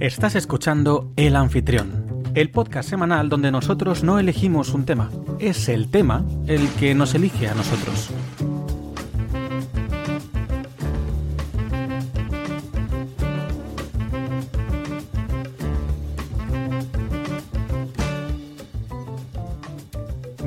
[0.00, 5.90] Estás escuchando El Anfitrión, el podcast semanal donde nosotros no elegimos un tema, es el
[5.90, 8.08] tema el que nos elige a nosotros.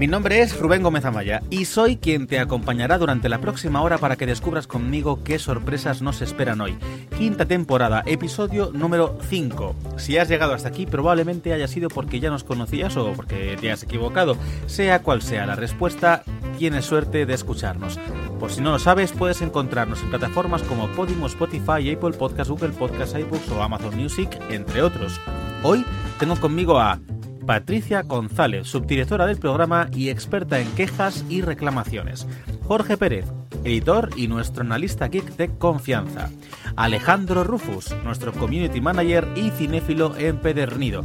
[0.04, 4.00] Mi nombre es Rubén Gómez Amaya y soy quien te acompañará durante la próxima hora
[4.00, 6.76] para que descubras conmigo qué sorpresas nos esperan hoy.
[7.24, 9.76] Quinta temporada, episodio número 5.
[9.96, 13.72] Si has llegado hasta aquí, probablemente haya sido porque ya nos conocías o porque te
[13.72, 14.36] has equivocado.
[14.66, 16.24] Sea cual sea la respuesta,
[16.58, 17.98] tienes suerte de escucharnos.
[18.42, 22.74] Por si no lo sabes, puedes encontrarnos en plataformas como Podimo, Spotify, Apple Podcasts, Google
[22.74, 25.18] Podcasts, iBooks o Amazon Music, entre otros.
[25.64, 25.86] Hoy
[26.20, 27.00] tengo conmigo a
[27.48, 32.28] Patricia González, subdirectora del programa y experta en quejas y reclamaciones.
[32.68, 33.32] Jorge Pérez,
[33.64, 36.30] editor y nuestro analista geek de confianza.
[36.76, 41.04] Alejandro Rufus, nuestro community manager y cinéfilo empedernido.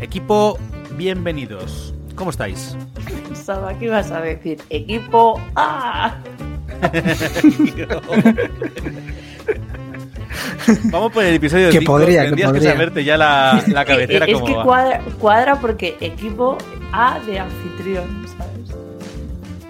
[0.00, 0.58] Equipo,
[0.96, 1.94] bienvenidos.
[2.14, 2.76] ¿Cómo estáis?
[3.28, 6.16] Pensaba que ibas a decir equipo A.
[10.84, 11.92] Vamos por el episodio Que 5.
[11.92, 12.72] podría, que Tendrías que, podría.
[12.72, 14.64] saberte ya la, la cabecera es como que va.
[14.64, 16.56] cuadra, cuadra porque equipo
[16.92, 18.76] A de anfitrión, ¿sabes?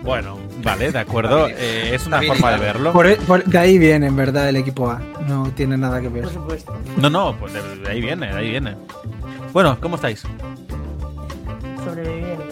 [0.02, 1.48] Bueno, vale, de acuerdo.
[1.48, 2.92] Eh, es una forma de verlo.
[2.92, 5.00] Por, por- de ahí viene, en verdad, el equipo A.
[5.28, 6.24] No tiene nada que ver.
[6.24, 6.76] Por supuesto.
[6.96, 8.76] No, no, pues de, de ahí viene, de ahí viene.
[9.52, 10.22] Bueno, ¿cómo estáis?
[11.84, 12.44] Sobreviviendo.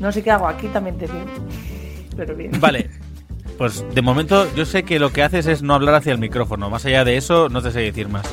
[0.00, 1.24] No sé qué hago aquí, también te digo.
[2.16, 2.52] Pero bien.
[2.60, 2.90] Vale.
[3.58, 6.68] Pues de momento yo sé que lo que haces es no hablar hacia el micrófono.
[6.68, 8.26] Más allá de eso, no te sé decir más.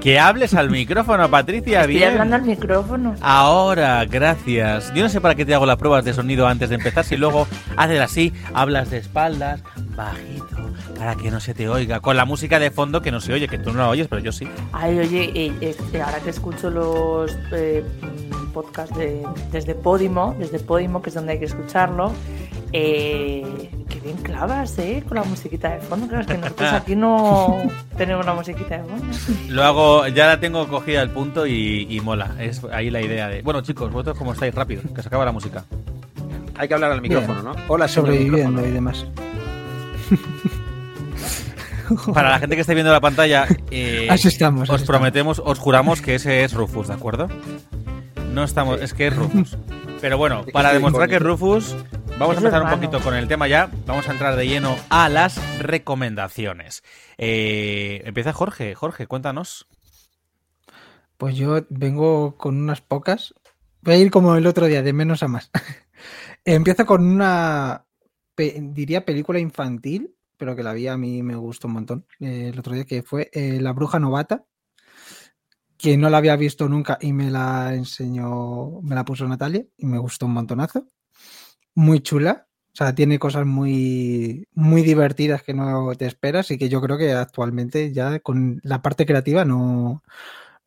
[0.00, 2.10] Que hables al micrófono, Patricia, Estoy bien.
[2.12, 3.16] hablando al micrófono.
[3.20, 4.92] Ahora, gracias.
[4.94, 7.16] Yo no sé para qué te hago las pruebas de sonido antes de empezar, si
[7.16, 9.60] luego haces así, hablas de espaldas,
[9.96, 10.56] bajito,
[10.96, 13.48] para que no se te oiga, con la música de fondo que no se oye,
[13.48, 14.48] que tú no la oyes, pero yo sí.
[14.72, 20.60] Ay, oye, eh, este, ahora que escucho los eh, mm, podcasts de, desde Podimo, desde
[20.60, 22.12] Podimo, que es donde hay que escucharlo,
[22.72, 25.02] eh, qué bien clavas, ¿eh?
[25.06, 26.06] Con la musiquita de fondo.
[26.06, 27.58] Claro, es que nosotros aquí no
[27.96, 29.06] tenemos la musiquita de fondo.
[29.48, 32.36] Lo hago, ya la tengo cogida al punto y, y mola.
[32.38, 33.42] Es ahí la idea de.
[33.42, 35.64] Bueno, chicos, vosotros cómo estáis rápido, que se acaba la música.
[36.56, 37.54] Hay que hablar al micrófono, ¿no?
[37.68, 39.06] Hola, Sobreviviendo y demás.
[42.12, 46.02] Para la gente que esté viendo la pantalla, eh, Así estamos, os prometemos, os juramos
[46.02, 47.28] que ese es Rufus, ¿de acuerdo?
[48.32, 49.56] No estamos, es que es Rufus.
[50.00, 51.22] Pero bueno, para demostrar que es.
[51.22, 51.74] Rufus,
[52.18, 53.70] vamos a empezar un poquito con el tema ya.
[53.86, 56.82] Vamos a entrar de lleno a las recomendaciones.
[57.16, 58.74] Eh, empieza Jorge.
[58.74, 59.66] Jorge, cuéntanos.
[61.16, 63.34] Pues yo vengo con unas pocas.
[63.82, 65.50] Voy a ir como el otro día, de menos a más.
[66.44, 67.84] Empiezo con una,
[68.34, 72.50] pe- diría, película infantil, pero que la vi a mí me gustó un montón eh,
[72.52, 74.44] el otro día, que fue eh, La Bruja Novata,
[75.76, 79.86] que no la había visto nunca y me la enseñó, me la puso Natalia y
[79.86, 80.88] me gustó un montonazo.
[81.78, 82.48] Muy chula.
[82.72, 86.98] O sea, tiene cosas muy, muy divertidas que no te esperas y que yo creo
[86.98, 90.02] que actualmente ya con la parte creativa no,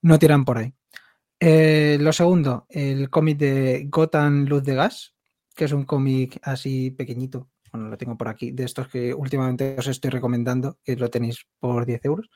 [0.01, 0.73] no tiran por ahí.
[1.38, 5.13] Eh, lo segundo, el cómic de Gotham Luz de Gas,
[5.53, 7.50] que es un cómic así pequeñito.
[7.73, 11.45] Bueno, lo tengo por aquí, de estos que últimamente os estoy recomendando, que lo tenéis
[11.59, 12.29] por 10 euros,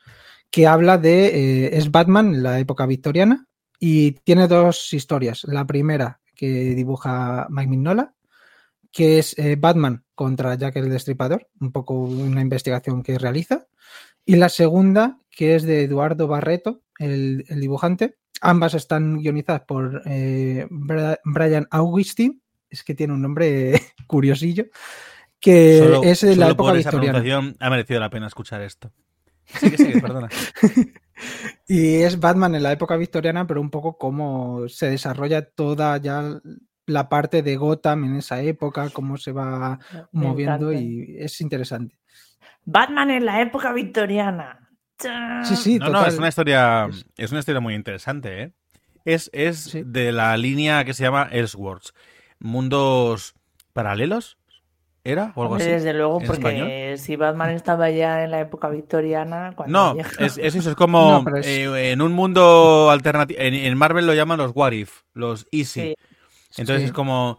[0.50, 3.46] que habla de, eh, es Batman la época victoriana
[3.80, 5.44] y tiene dos historias.
[5.44, 8.15] La primera que dibuja Mike Mignola,
[8.96, 13.66] que es eh, Batman contra Jack el Destripador, un poco una investigación que realiza.
[14.24, 18.16] Y la segunda, que es de Eduardo Barreto, el, el dibujante.
[18.40, 22.40] Ambas están guionizadas por eh, Brian Augustin,
[22.70, 24.64] es que tiene un nombre curiosillo,
[25.38, 27.54] que Solo- es de la época por esa victoriana.
[27.60, 28.90] ha merecido la pena escuchar esto.
[29.44, 30.28] Sí, que sí, perdona.
[31.68, 36.40] Y es Batman en la época victoriana, pero un poco cómo se desarrolla toda ya
[36.86, 39.78] la parte de Gotham en esa época, cómo se va
[40.12, 40.80] Me moviendo encanta.
[40.88, 41.98] y es interesante.
[42.64, 44.68] Batman en la época victoriana.
[45.44, 48.52] Sí, sí, No, no, es una historia, Es- una historia muy interesante, ¿eh?
[49.04, 49.82] Es, es Sí.
[49.84, 51.92] de la línea que se llama Elseworlds.
[52.40, 53.34] Mundos
[53.72, 54.38] paralelos,
[55.04, 55.32] ¿era?
[55.34, 55.72] O algo Hombre, así.
[55.74, 56.98] Desde luego, ¿En porque español?
[56.98, 61.10] si Batman estaba ya en la época victoriana, cuando No, es, es eso, es como
[61.10, 63.38] No, pero es- eh, en un mundo alternativo.
[63.40, 65.80] En, en Marvel lo llaman los What If, los Easy.
[65.80, 65.94] Sí.
[66.58, 66.86] Entonces Sí.
[66.86, 67.38] es como.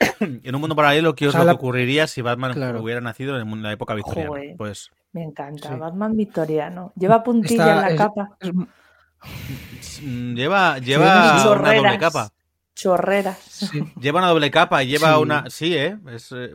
[0.20, 2.82] en un mundo paralelo, ¿qué O os lo la- que ocurriría si Batman Claro.
[2.82, 4.28] hubiera nacido en el mundo- en la época victoriana?
[4.30, 4.56] Joder.
[4.56, 5.68] Pues Me encanta.
[5.68, 5.74] Sí.
[5.74, 6.92] Batman victoriano.
[6.96, 8.28] Lleva puntilla Está- en la es- capa.
[8.40, 11.04] es- mm, lleva, lleva
[11.34, 11.76] una chorreras.
[11.82, 12.32] doble capa.
[12.74, 13.38] Chorreras.
[13.40, 13.82] sí.
[14.00, 15.20] Lleva una doble capa, lleva Sí.
[15.22, 15.44] una.
[15.50, 15.98] Sí, ¿eh?
[16.12, 16.54] Es, eh,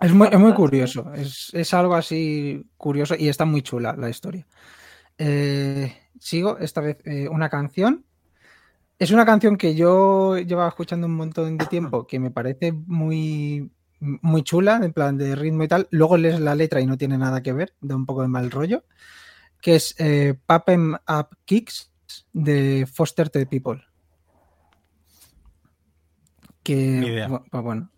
[0.00, 4.08] Es muy, es muy curioso, es, es, algo así curioso y está muy chula la
[4.08, 4.46] historia.
[5.18, 8.04] Eh, sigo esta vez eh, una canción.
[9.00, 13.72] Es una canción que yo llevaba escuchando un montón de tiempo, que me parece muy,
[13.98, 15.88] muy chula, en plan de ritmo y tal.
[15.90, 18.50] Luego lees la letra y no tiene nada que ver, da un poco de mal
[18.50, 18.84] rollo.
[19.62, 21.90] Que es eh, Em Up Kicks
[22.34, 23.82] de Foster the People.
[26.62, 27.90] Que, pues bueno,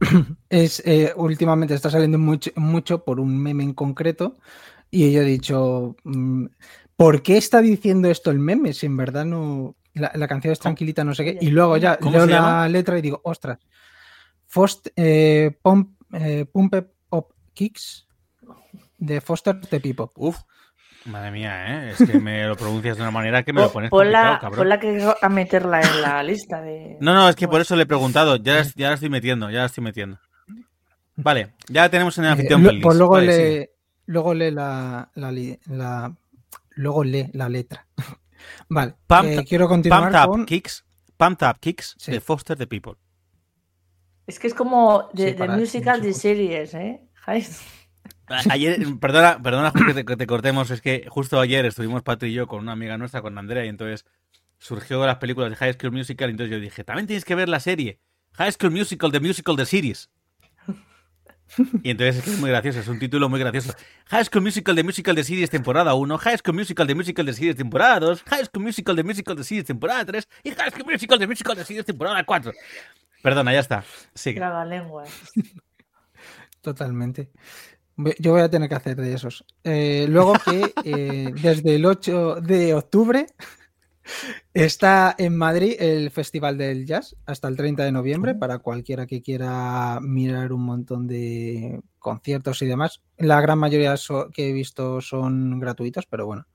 [0.50, 4.36] es eh, últimamente está saliendo mucho, mucho por un meme en concreto
[4.90, 6.44] y yo he dicho, mm,
[6.96, 11.04] ¿por qué está diciendo esto el meme si en verdad no la, canción es tranquilita,
[11.04, 11.38] no sé qué?
[11.40, 13.58] Y luego ya leo la letra y digo, ostras,
[14.46, 16.74] Foster, eh, Pump, eh, Pump
[17.10, 18.06] Up Kicks
[18.98, 20.06] de Foster the People.
[20.16, 20.38] Uf,
[21.06, 21.90] Madre mía, ¿eh?
[21.92, 24.58] Es que me lo pronuncias de una manera que me lo pones ponla, cabrón.
[24.58, 26.98] Ponla que a meterla en la lista de...
[27.00, 28.36] No, no, es que por eso le he preguntado.
[28.36, 30.18] Ya, ya la estoy metiendo, ya la estoy metiendo.
[31.16, 33.66] Vale, ya tenemos en el anfitrión eh, Pues luego, lee,
[34.06, 36.12] luego lee la, la,
[36.70, 37.86] Luego lee la letra.
[38.68, 38.94] Vale,
[39.24, 40.40] eh, quiero continuar Pumped con...
[40.40, 40.84] Up Kicks,
[41.16, 42.94] Pumped Up Kicks de Foster the People.
[44.26, 47.00] Es que es como de, sí, musical de series, ¿eh?
[48.48, 52.60] Ayer, perdona, perdona que te, cortemos, es que justo ayer estuvimos Patri y yo con
[52.60, 54.06] una amiga nuestra, con Andrea, y entonces
[54.58, 57.48] surgió las películas de High School Musical, y entonces yo dije, también tienes que ver
[57.48, 57.98] la serie,
[58.34, 60.10] High School Musical, The Musical, The Series.
[61.82, 63.74] Y entonces es, que es muy gracioso, es un título muy gracioso.
[64.06, 67.32] High School Musical, The Musical, The Series, temporada 1, High School Musical, The Musical, The
[67.32, 70.86] Series, temporada 2, High School Musical, The Musical, The Series, temporada 3, y High School
[70.86, 72.52] Musical, The Musical, The Series, temporada 4.
[73.22, 73.84] Perdona, ya está.
[74.14, 74.40] Sigue.
[74.66, 75.10] lenguas.
[76.60, 77.30] Totalmente.
[78.18, 79.44] Yo voy a tener que hacer de esos.
[79.64, 83.26] Eh, luego que eh, desde el 8 de octubre
[84.54, 89.22] está en Madrid el Festival del Jazz hasta el 30 de noviembre para cualquiera que
[89.22, 93.02] quiera mirar un montón de conciertos y demás.
[93.16, 93.94] La gran mayoría
[94.32, 96.46] que he visto son gratuitos, pero bueno,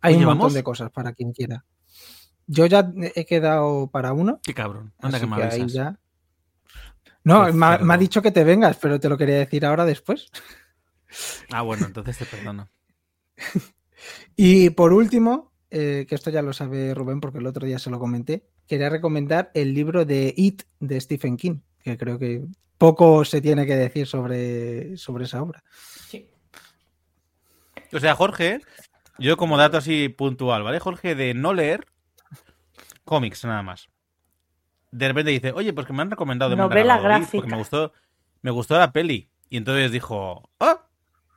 [0.00, 1.64] hay un montón de cosas para quien quiera.
[2.46, 4.40] Yo ya he quedado para uno.
[4.42, 4.92] Qué cabrón.
[4.98, 5.98] Anda que, me ahí ya...
[7.24, 10.28] No, me ha dicho que te vengas, pero te lo quería decir ahora después.
[11.52, 12.68] Ah, bueno, entonces te perdono.
[14.36, 17.88] y por último, eh, que esto ya lo sabe Rubén porque el otro día se
[17.88, 22.44] lo comenté, quería recomendar el libro de It de Stephen King, que creo que
[22.76, 25.64] poco se tiene que decir sobre, sobre esa obra.
[26.08, 26.28] Sí.
[27.90, 28.60] O sea, Jorge,
[29.18, 30.78] yo como dato así puntual, ¿vale?
[30.78, 31.86] Jorge, de no leer
[33.04, 33.88] cómics nada más.
[34.90, 37.38] De repente dice, oye, pues que me han recomendado de novela gráfica.
[37.38, 37.94] Porque me gustó,
[38.42, 39.30] me gustó la peli.
[39.48, 40.80] Y entonces dijo, oh,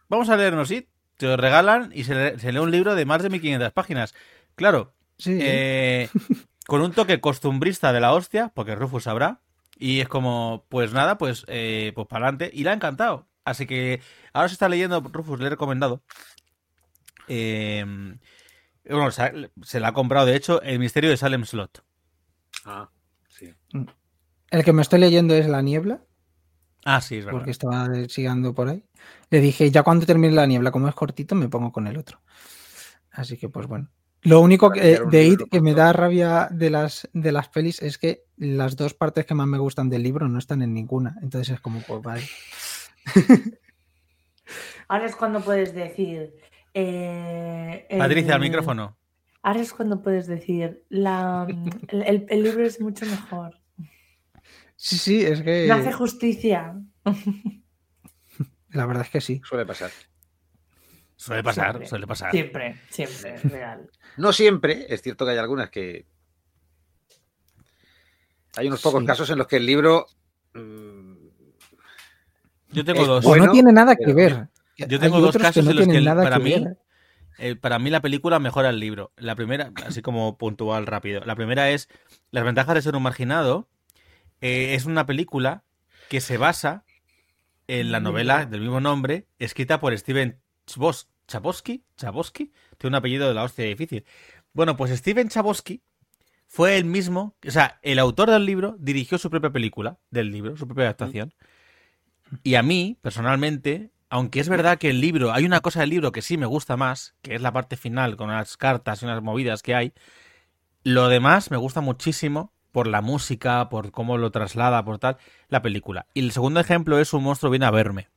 [0.10, 3.30] vamos a leernos y te lo regalan y se, lee un libro de más de
[3.30, 4.14] 1500 páginas.
[4.56, 4.94] Claro,
[5.26, 6.10] eh,
[6.68, 9.42] con un toque costumbrista de la hostia, porque Rufus sabrá,
[9.78, 13.28] y es como, pues nada, pues, eh, pues para adelante, y le ha encantado.
[13.44, 14.02] Así que
[14.34, 16.02] ahora se está leyendo, Rufus le he recomendado.
[17.28, 18.20] Em,
[18.90, 21.84] bueno, se, se la ha comprado, de hecho, El misterio de Salem Slot.
[22.66, 22.90] Ah,
[23.30, 23.54] sí.
[24.50, 26.02] El que me estoy leyendo es La Niebla.
[26.86, 27.40] Ah, sí, es verdad.
[27.40, 28.84] Porque estaba siguiendo por ahí.
[29.30, 32.22] Le dije, ya cuando termine la niebla, como es cortito, me pongo con el otro.
[33.12, 33.90] Así que, pues bueno.
[34.22, 38.00] Lo único que, de It que me da rabia de las, de las pelis es
[38.00, 41.16] que las dos partes que más me gustan del libro no están en ninguna.
[41.22, 42.24] Entonces es como, pues vale.
[44.88, 46.34] Ahora es cuando puedes decir.
[46.74, 48.98] Eh, Patricia, al micrófono.
[49.44, 50.84] Ahora es cuando puedes decir.
[50.90, 51.46] La,
[51.92, 53.60] el, el libro es mucho mejor.
[54.76, 55.68] Sí, sí, es que.
[55.68, 56.82] No hace justicia.
[58.76, 59.42] La verdad es que sí.
[59.44, 59.90] Suele pasar.
[61.16, 62.32] Suele pasar, suele pasar.
[62.32, 63.90] Siempre, siempre, real.
[64.18, 66.06] No siempre, es cierto que hay algunas que.
[68.58, 70.08] Hay unos pocos casos en los que el libro.
[70.54, 71.28] Mm,
[72.72, 73.26] Yo tengo dos.
[73.26, 74.48] no tiene nada que ver.
[74.78, 76.66] Yo tengo dos casos en los que para mí.
[77.38, 79.12] Eh, para mí la película mejora el libro.
[79.18, 81.22] La primera, así como puntual rápido.
[81.26, 81.90] La primera es
[82.32, 83.68] las ventajas de ser un marginado.
[84.40, 85.64] Eh, es una película
[86.08, 86.85] que se basa
[87.68, 90.42] en la novela del mismo nombre, escrita por Steven
[91.28, 91.84] Chabosky.
[91.98, 94.06] Chabosky, tiene un apellido de la hostia difícil.
[94.54, 95.82] Bueno, pues Steven Chabosky
[96.48, 100.56] fue el mismo, o sea, el autor del libro dirigió su propia película del libro,
[100.56, 101.34] su propia adaptación.
[102.44, 106.12] Y a mí, personalmente, aunque es verdad que el libro, hay una cosa del libro
[106.12, 109.22] que sí me gusta más, que es la parte final con unas cartas y unas
[109.22, 109.94] movidas que hay,
[110.84, 115.16] lo demás me gusta muchísimo por la música, por cómo lo traslada, por tal,
[115.48, 116.08] la película.
[116.14, 118.10] Y el segundo ejemplo es Un monstruo viene a verme.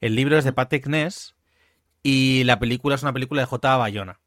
[0.00, 1.34] El libro es de Patrick Ness
[2.04, 3.76] y la película es una película de J.
[3.76, 4.20] Bayona.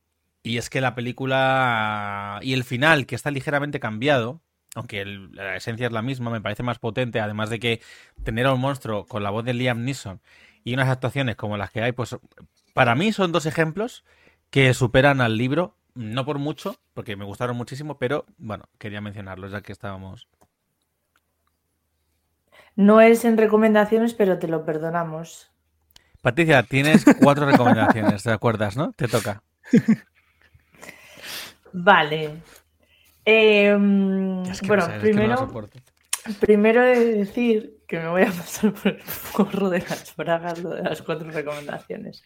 [0.44, 4.42] Y es que la película y el final, que está ligeramente cambiado,
[4.76, 7.82] aunque la esencia es la misma, me parece más potente, además de que
[8.26, 10.20] tener a un monstruo con la voz de Liam Neeson
[10.66, 12.18] y unas actuaciones como las que hay, pues
[12.74, 14.04] para mí son dos ejemplos
[14.50, 19.52] que superan al libro, no por mucho, porque me gustaron muchísimo, pero bueno, quería mencionarlos
[19.52, 20.28] ya que estábamos.
[22.76, 25.52] No es en recomendaciones, pero te lo perdonamos.
[26.22, 28.94] Patricia, tienes cuatro recomendaciones, ¿te acuerdas, no?
[28.94, 29.44] Te toca.
[31.72, 32.42] Vale.
[33.26, 33.78] Eh,
[34.50, 35.70] Es que bueno, no sé, es que no lo primero,
[36.40, 40.60] primero he de decir que me voy a pasar por el forro de las bragas
[40.60, 42.24] lo de las cuatro recomendaciones.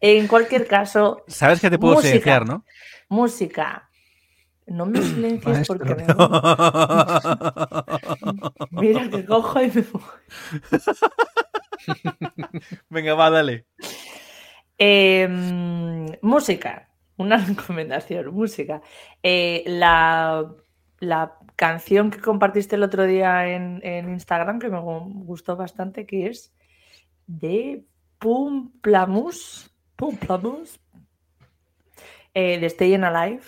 [0.00, 2.08] En cualquier caso, Sabes que te puedo Música.
[2.08, 2.64] silenciar, ¿no?
[3.08, 3.86] música.
[4.66, 5.76] No me silencies Maestro.
[5.78, 6.06] porque me...
[8.70, 9.84] Mira que cojo y me.
[12.88, 13.66] Venga, va, dale.
[14.78, 18.80] Eh, mm, música, una recomendación, música.
[19.22, 20.46] Eh, la,
[21.00, 26.06] la canción que compartiste el otro día en, en Instagram, que me gu- gustó bastante,
[26.06, 26.54] que es
[27.26, 27.84] de
[28.18, 30.80] Pumplamus, Pumplamus,
[32.32, 33.42] eh, de Stayin' Alive.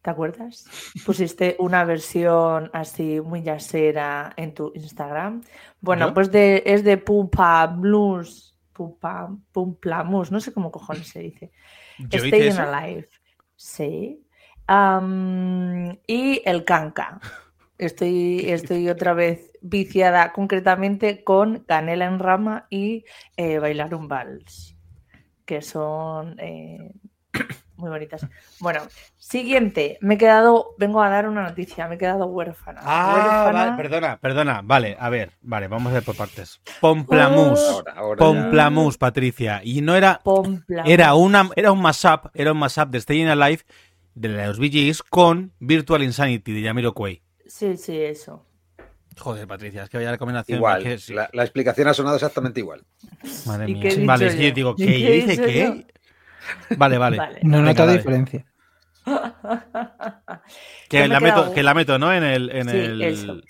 [0.00, 0.64] ¿Te acuerdas?
[1.04, 5.42] Pusiste una versión así muy yasera en tu Instagram.
[5.82, 11.52] Bueno, pues de, es de Pumpa Blues, Pumpa, Pumplamus, no sé cómo cojones se dice.
[11.98, 12.62] Yo hice Stayin' eso.
[12.62, 13.08] Alive.
[13.56, 14.24] Sí.
[14.68, 17.20] Y el canca.
[17.78, 23.04] Estoy, estoy otra vez viciada concretamente con Canela en Rama y
[23.36, 24.76] eh, Bailar un Vals,
[25.44, 26.92] que son eh,
[27.78, 28.26] muy bonitas.
[28.60, 28.80] Bueno,
[29.16, 29.98] siguiente.
[30.00, 32.80] Me he quedado, vengo a dar una noticia, me he quedado huérfana.
[32.82, 33.64] Ah, Huérfana.
[33.64, 34.60] vale, perdona, perdona.
[34.64, 36.60] Vale, a ver, vale, vamos a ver por partes.
[36.80, 37.60] Pomplamus.
[37.60, 38.26] Ahora, ahora ya.
[38.26, 39.60] Pomplamus, Patricia.
[39.62, 40.20] Y no era.
[40.22, 40.90] Pomplamus.
[40.90, 43.62] Era, una, era un mashup, era un mashup de Staying Alive
[44.20, 47.22] de los Gees con Virtual Insanity de Jamiroquai.
[47.46, 48.44] Sí, sí, eso.
[49.18, 50.58] Joder, Patricia, es que vaya recomendación.
[50.58, 51.12] Igual, que sí.
[51.12, 52.84] la, la explicación ha sonado exactamente igual.
[53.46, 53.88] Madre ¿Y mía.
[53.88, 54.54] qué Vale, que yo?
[54.54, 55.10] digo, ¿Y ¿qué?
[55.12, 55.86] dice qué.
[56.76, 57.16] Vale, vale.
[57.16, 57.40] Vale.
[57.42, 57.92] No dale.
[57.94, 58.46] diferencia.
[60.88, 62.12] Que la, meto, que la meto, ¿no?
[62.12, 62.50] En el.
[62.50, 63.02] En Sí, el...
[63.02, 63.40] eso.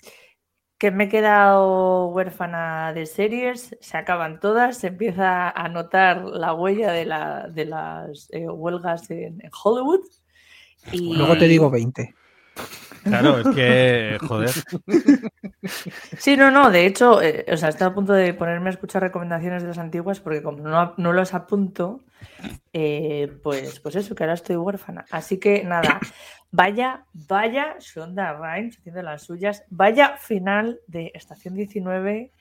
[0.77, 6.53] que me he quedado huérfana de series, se acaban todas, se empieza a notar la
[6.53, 10.01] huella de, la, de las eh, huelgas en, en Hollywood.
[10.91, 11.15] Y...
[11.15, 12.15] Luego te digo 20.
[13.03, 14.17] Claro, es que.
[14.27, 14.51] Joder.
[16.17, 19.01] Sí, no, no, de hecho, eh, o sea, estoy a punto de ponerme a escuchar
[19.01, 21.99] recomendaciones de las antiguas porque como no, no los apunto,
[22.73, 25.05] eh, pues, pues eso, que ahora estoy huérfana.
[25.11, 25.99] Así que nada,
[26.51, 32.31] vaya, vaya Shonda Rhimes haciendo las suyas, vaya final de Estación 19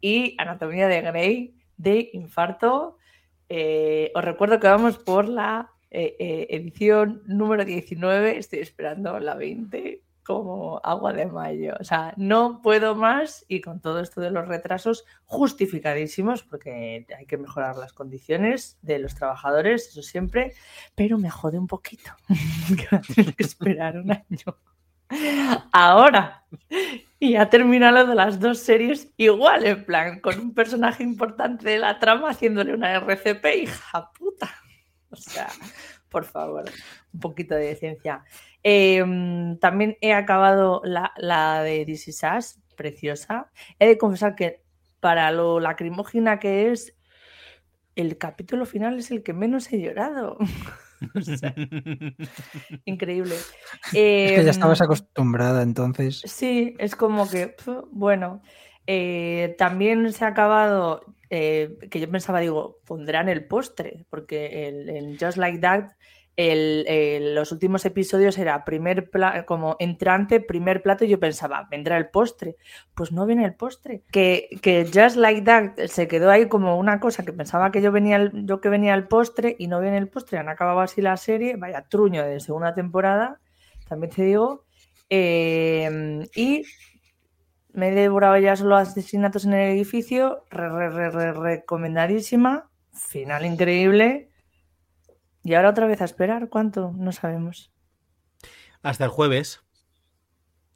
[0.00, 2.96] y Anatomía de Grey de Infarto.
[3.48, 9.34] Eh, os recuerdo que vamos por la eh, eh, edición número 19, estoy esperando la
[9.34, 11.74] 20 como agua de mayo.
[11.80, 17.24] O sea, no puedo más y con todo esto de los retrasos justificadísimos, porque hay
[17.24, 20.52] que mejorar las condiciones de los trabajadores, eso siempre,
[20.94, 22.10] pero me jode un poquito
[22.76, 24.58] que va a tener que esperar un año.
[25.72, 26.44] Ahora,
[27.18, 31.78] y ha terminado de las dos series igual, en plan, con un personaje importante de
[31.78, 34.50] la trama haciéndole una RCP, hija puta.
[35.10, 35.48] O sea,
[36.10, 36.64] por favor,
[37.14, 38.24] un poquito de ciencia.
[38.62, 39.02] Eh,
[39.58, 43.50] también he acabado la, la de This Is Us, preciosa.
[43.78, 44.62] He de confesar que
[45.00, 46.94] para lo lacrimógena que es,
[47.94, 50.38] el capítulo final es el que menos he llorado.
[51.14, 51.54] O sea,
[52.84, 53.36] increíble.
[53.36, 56.20] Es que ya estabas Em, acostumbrada, entonces.
[56.24, 57.54] Sí, es como que,
[57.92, 58.42] bueno,
[58.88, 64.88] eh, también se ha acabado, eh, que yo pensaba, digo, pondrán el postre, porque el,
[64.88, 65.90] en Just Like That,
[66.36, 69.10] el- el- los últimos episodios era primer
[69.44, 72.54] como entrante, primer plato, y yo pensaba, vendrá el postre.
[72.94, 74.02] Pues no viene el postre.
[74.12, 77.90] Que, que Just Like That se quedó ahí como una cosa que pensaba que yo
[77.90, 81.02] venía el, yo que venía el postre y no viene el postre, han acabado así
[81.02, 83.40] la serie, vaya truño de segunda temporada,
[83.88, 84.64] también te digo.
[85.10, 86.62] Eh, y
[87.78, 90.44] me he devorado ya solo asesinatos en el edificio.
[90.50, 92.68] Re, re, re, re- recomendadísima.
[92.92, 94.30] Final increíble.
[95.44, 96.48] Y ahora otra vez a esperar.
[96.48, 96.92] ¿Cuánto?
[96.96, 97.72] No sabemos.
[98.82, 99.62] Hasta el jueves,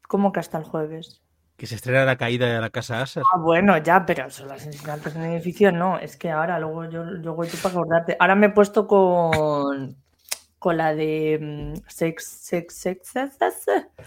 [0.08, 1.20] ¿Cómo que hasta el jueves?
[1.56, 3.22] que se estrena la caída de la casa Aser.
[3.32, 5.96] Ah, bueno, ya, pero solo asesinatos en el edificio no.
[5.98, 8.16] Es que ahora, luego yo, yo para acordarte.
[8.18, 9.96] Ahora me he puesto con,
[10.58, 13.36] con la de mm, sex, sex, sex, sex,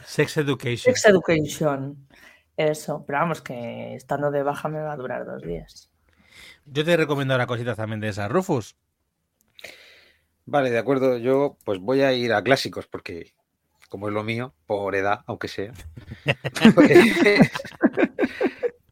[0.06, 0.94] Sex Education.
[0.94, 2.08] Sex Education.
[2.58, 5.90] Eso, pero vamos, que estando de baja me va a durar dos días.
[6.66, 8.76] Yo te recomiendo ahora cositas también de esas, Rufus.
[10.46, 11.18] Vale, de acuerdo.
[11.18, 13.34] Yo pues voy a ir a clásicos porque,
[13.90, 15.74] como es lo mío, por edad, aunque sea.
[16.76, 16.92] pues,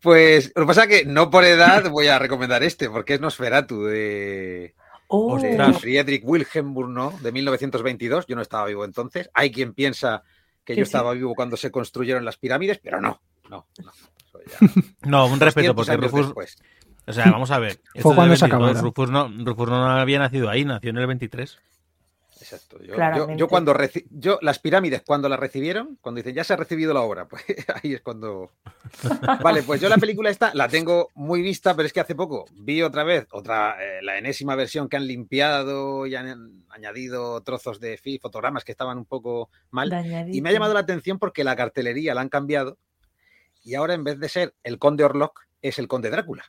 [0.02, 3.22] pues, lo que pasa es que no por edad voy a recomendar este, porque es
[3.22, 4.76] Nosferatu de,
[5.08, 5.74] Oh, de.
[5.74, 8.26] Friedrich Wilhelm Murnau de 1922.
[8.26, 9.30] Yo no estaba vivo entonces.
[9.36, 10.24] Hay quien piensa
[10.66, 10.90] que yo sí.
[10.90, 13.92] estaba vivo cuando se construyeron las pirámides, pero no, no, no.
[14.50, 14.58] Ya
[15.10, 16.58] No, un respeto, 200 porque Rufus, después.
[17.08, 17.72] o sea, vamos a ver.
[17.94, 18.82] esto Fue cuando se 22, acabaron.
[18.84, 21.60] Rufus no, Rufus no había nacido ahí, nació en el 23.
[22.42, 22.78] Exacto.
[22.80, 23.38] Yo, yo- Claramente.
[23.40, 26.94] yo cuando reci- yo las pirámides cuando las recibieron, cuando dicen ya se ha recibido
[26.94, 27.44] la obra, pues
[27.82, 28.52] ahí es cuando.
[29.42, 32.46] Vale, pues yo la película esta la tengo muy vista, pero es que hace poco
[32.54, 37.80] vi otra vez otra eh, la enésima versión que han limpiado y han añadido trozos
[37.80, 39.90] de fotogramas que estaban un poco mal.
[39.90, 40.36] dañadito.
[40.36, 42.78] Y me ha llamado la atención porque la cartelería la han cambiado
[43.64, 46.46] y ahora en vez de ser el conde Orlok es el conde Drácula,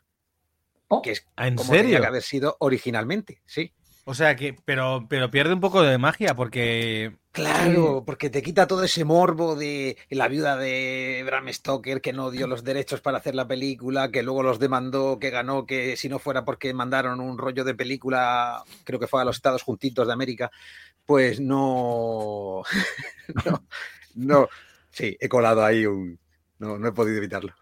[0.89, 2.01] Oh, que es ¿En como tenía serio?
[2.01, 3.73] que haber sido originalmente, sí.
[4.07, 7.17] O sea que, pero, pero pierde un poco de magia porque.
[7.33, 12.31] Claro, porque te quita todo ese morbo de la viuda de Bram Stoker que no
[12.31, 16.11] dio los derechos para hacer la película, que luego los demandó, que ganó, que si
[16.11, 20.07] no fuera porque mandaron un rollo de película, creo que fue a los Estados Juntitos
[20.07, 20.51] de América,
[21.07, 22.63] pues no,
[23.47, 23.65] no,
[24.15, 24.49] no,
[24.91, 26.21] sí, he colado ahí un,
[26.59, 27.55] no, no he podido evitarlo.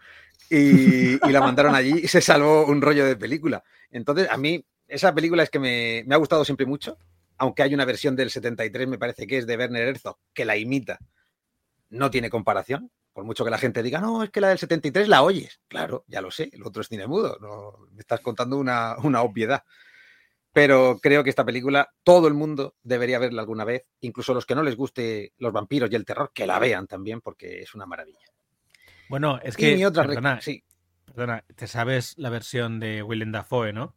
[0.50, 3.64] Y, la mandaron allí y se salvó un rollo de película.
[3.90, 6.98] Entonces, a mí, esa película es que me, me ha gustado siempre mucho
[7.42, 10.56] aunque hay una versión del 73, me parece que es de Werner Herzog, que la
[10.56, 11.00] imita,
[11.90, 12.92] no tiene comparación.
[13.12, 15.60] Por mucho que la gente diga, no, es que la del 73 la oyes.
[15.66, 19.22] Claro, ya lo sé, el otro es cine mudo, no, me estás contando una, una
[19.22, 19.64] obviedad.
[20.52, 24.54] Pero creo que esta película todo el mundo debería verla alguna vez, incluso los que
[24.54, 27.86] no les guste los vampiros y el terror, que la vean también, porque es una
[27.86, 28.31] maravilla.
[29.08, 29.76] Bueno, es y que.
[29.76, 30.06] mi otra...
[30.06, 30.64] perdona, Sí,
[31.04, 33.94] perdona, te sabes la versión de Willem Dafoe, ¿no?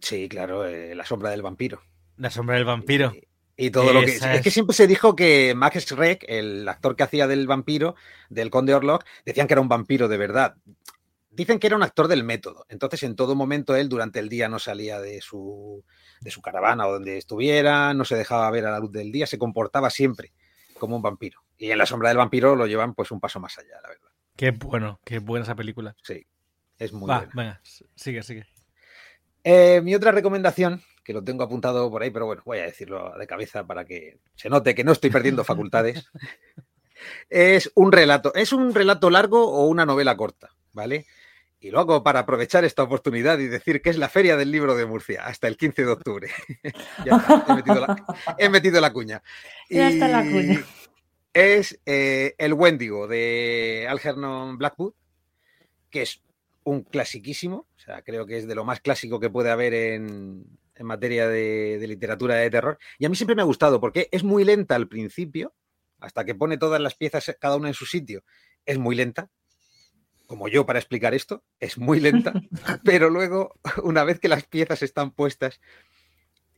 [0.00, 1.82] sí, claro, eh, La sombra del vampiro.
[2.16, 3.12] La sombra del vampiro.
[3.14, 4.16] Y, y todo lo que...
[4.16, 7.94] Es que siempre se dijo que Max Schreck, el actor que hacía del vampiro,
[8.28, 10.56] del conde Orlok, decían que era un vampiro de verdad.
[11.30, 12.64] Dicen que era un actor del método.
[12.68, 15.84] Entonces, en todo momento, él durante el día no salía de su,
[16.20, 19.26] de su caravana o donde estuviera, no se dejaba ver a la luz del día,
[19.26, 20.32] se comportaba siempre
[20.78, 21.42] como un vampiro.
[21.56, 24.09] Y en la sombra del vampiro lo llevan pues un paso más allá, la verdad.
[24.40, 25.94] Qué bueno, qué buena esa película.
[26.02, 26.26] Sí,
[26.78, 27.32] es muy Va, buena.
[27.34, 27.60] venga,
[27.94, 28.46] sigue, sigue.
[29.44, 33.12] Eh, mi otra recomendación, que lo tengo apuntado por ahí, pero bueno, voy a decirlo
[33.18, 36.10] de cabeza para que se note que no estoy perdiendo facultades,
[37.28, 38.32] es un relato.
[38.34, 40.48] ¿Es un relato largo o una novela corta?
[40.72, 41.04] ¿Vale?
[41.60, 44.74] Y lo hago para aprovechar esta oportunidad y decir que es la Feria del Libro
[44.74, 46.30] de Murcia, hasta el 15 de octubre.
[47.04, 48.06] ya está, he metido la,
[48.38, 49.22] he metido la cuña.
[49.68, 50.64] Ya está la Y cuña.
[51.32, 54.94] Es eh, El Wendigo de Algernon Blackwood,
[55.90, 56.22] que es
[56.64, 60.44] un clasiquísimo, o sea, creo que es de lo más clásico que puede haber en,
[60.74, 62.78] en materia de, de literatura de terror.
[62.98, 65.54] Y a mí siempre me ha gustado porque es muy lenta al principio,
[65.98, 68.24] hasta que pone todas las piezas cada una en su sitio,
[68.66, 69.30] es muy lenta,
[70.26, 72.32] como yo para explicar esto, es muy lenta,
[72.84, 75.60] pero luego, una vez que las piezas están puestas,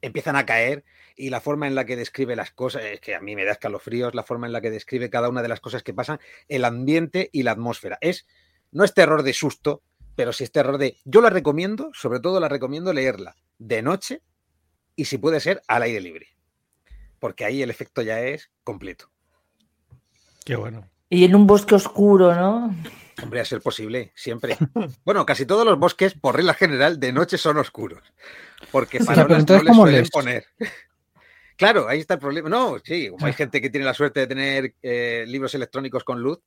[0.03, 0.85] empiezan a caer
[1.17, 3.53] y la forma en la que describe las cosas, es que a mí me da
[3.53, 6.65] escalofríos, la forma en la que describe cada una de las cosas que pasan, el
[6.65, 7.99] ambiente y la atmósfera.
[8.01, 8.27] Es,
[8.71, 9.83] no es terror de susto,
[10.17, 10.99] pero sí es terror de...
[11.05, 14.23] Yo la recomiendo, sobre todo la recomiendo leerla de noche
[14.97, 16.29] y si puede ser al aire libre,
[17.19, 19.11] porque ahí el efecto ya es completo.
[20.45, 20.89] Qué bueno.
[21.09, 22.75] Y en un bosque oscuro, ¿no?
[23.23, 24.57] Hombre, a ser posible, siempre.
[25.05, 28.03] Bueno, casi todos los bosques, por regla general, de noche son oscuros.
[28.71, 30.45] Porque Sí, pero no les ¿cómo suelen poner.
[31.57, 32.49] Claro, ahí está el problema.
[32.49, 36.21] No, sí, como hay gente que tiene la suerte de tener eh, libros electrónicos con
[36.21, 36.39] luz.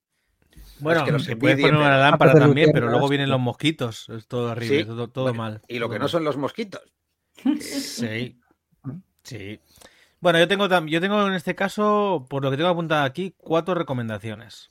[0.80, 3.40] Bueno, que los se puede poner una pero- lámpara de también, pero luego vienen los
[3.40, 4.10] mosquitos.
[4.10, 4.86] Es todo horrible, Sí.
[4.86, 5.62] todo, todo Bueno, mal.
[5.68, 6.82] Y lo que no son los mosquitos.
[7.60, 8.40] Sí.
[9.24, 9.60] Sí.
[10.20, 13.74] Bueno, yo tengo, yo tengo en este caso, por lo que tengo apuntado aquí, cuatro
[13.74, 14.70] recomendaciones.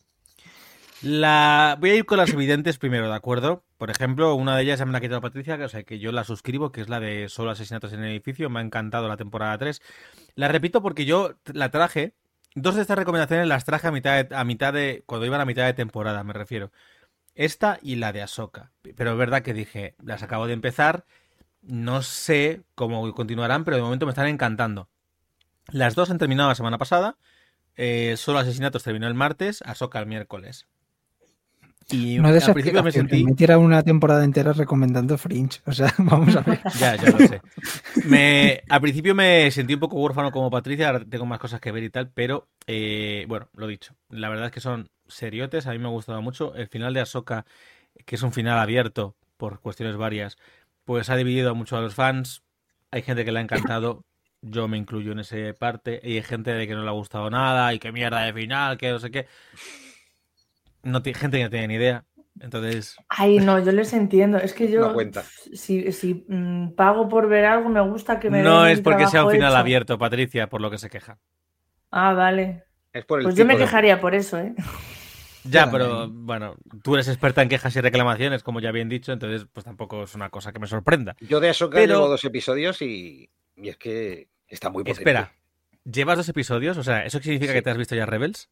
[1.04, 1.76] La...
[1.80, 3.62] Voy a ir con las evidentes primero, ¿de acuerdo?
[3.76, 5.98] Por ejemplo, una de ellas ya me la ha quitado Patricia, que, o sea, que
[5.98, 8.48] yo la suscribo, que es la de Solo asesinatos en el edificio.
[8.48, 9.82] Me ha encantado la temporada 3.
[10.34, 12.14] La repito porque yo la traje.
[12.54, 15.44] Dos de estas recomendaciones las traje a mitad de, a mitad de cuando iban a
[15.44, 16.72] mitad de temporada, me refiero.
[17.34, 18.72] Esta y la de Ahsoka.
[18.96, 21.04] Pero es verdad que dije, las acabo de empezar.
[21.60, 24.88] No sé cómo continuarán, pero de momento me están encantando.
[25.68, 27.18] Las dos han terminado la semana pasada.
[27.76, 30.66] Eh, solo Asesinatos terminó el martes, Ahsoka el miércoles.
[31.90, 33.24] Y No al des principio me sentí.
[33.24, 35.60] Me tira una temporada entera recomendando Fringe.
[35.66, 36.60] O sea, vamos a ver.
[36.78, 37.40] Ya, ya lo sé.
[38.06, 41.72] Me, al principio me sentí un poco huérfano como Patricia, ahora tengo más cosas que
[41.72, 43.94] ver y tal, pero eh, bueno, lo dicho.
[44.08, 46.54] La verdad es que son seriotes, a mí me ha gustado mucho.
[46.54, 47.44] El final de Ahsoka,
[48.04, 50.38] que es un final abierto por cuestiones varias,
[50.84, 52.42] pues ha dividido mucho a los fans.
[52.90, 54.04] Hay gente que le ha encantado.
[54.40, 57.30] yo me incluyo en esa parte, y hay gente de que no le ha gustado
[57.30, 59.26] nada, y que mierda de final, que no sé qué.
[60.84, 62.04] No gente que no tiene ni idea.
[62.40, 64.38] Entonces, Ay, no, yo les entiendo.
[64.38, 65.22] Es que yo, No cuenta.
[65.52, 68.82] si, si mm, pago por ver algo, me gusta que me no den es mi
[68.84, 69.58] porque sea un final hecho.
[69.58, 71.18] abierto, Patricia, por lo que se queja.
[71.92, 72.64] Ah, vale.
[72.92, 74.54] Es por el Pues yo me de- quejaría por eso, ¿eh?
[75.44, 79.46] Ya, pero bueno, tú eres experta en quejas y reclamaciones, como ya bien dicho, entonces
[79.52, 81.14] pues tampoco es una cosa que me sorprenda.
[81.20, 85.02] Yo de Ahsoka Pero- llevo dos episodios y, y es que está muy potente.
[85.02, 85.32] Espera,
[85.84, 86.78] ¿llevas dos episodios?
[86.78, 87.58] O sea, ¿eso significa Sí.
[87.58, 88.48] que te has visto ya Rebels?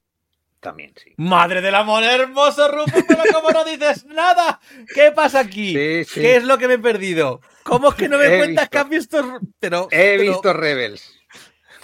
[0.63, 1.13] También, sí.
[1.17, 3.03] ¡Madre del amor hermoso, Rufus!
[3.09, 4.61] ¡Pero cómo no dices nada!
[4.95, 5.75] ¿Qué pasa aquí?
[5.75, 6.21] Sí, sí.
[6.21, 7.41] ¿Qué es lo que me he perdido?
[7.65, 8.71] ¿Cómo es que no me He cuentas visto.
[8.71, 9.41] que has visto?
[9.59, 11.19] Pero, He pero- visto Rebels.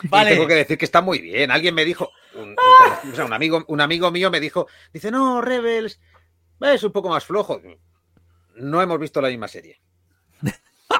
[0.04, 0.30] Vale.
[0.30, 1.50] Y tengo que decir que está muy bien.
[1.50, 3.00] Alguien me dijo, un, un- ¡Ah!
[3.12, 6.00] o sea, un amigo, un amigo mío me dijo, dice, no, Rebels
[6.60, 7.60] es un poco más flojo.
[8.54, 9.80] No hemos visto la misma serie.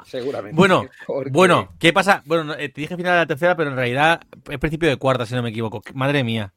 [0.05, 0.57] Seguramente.
[0.57, 2.23] Bueno, Porque- Bueno, ¿qué pasa?
[2.27, 4.97] Bueno, no, eh, te dije final de la tercera, pero en realidad es principio de
[4.97, 5.81] cuarta, si no me equivoco.
[5.95, 6.53] Madre mía.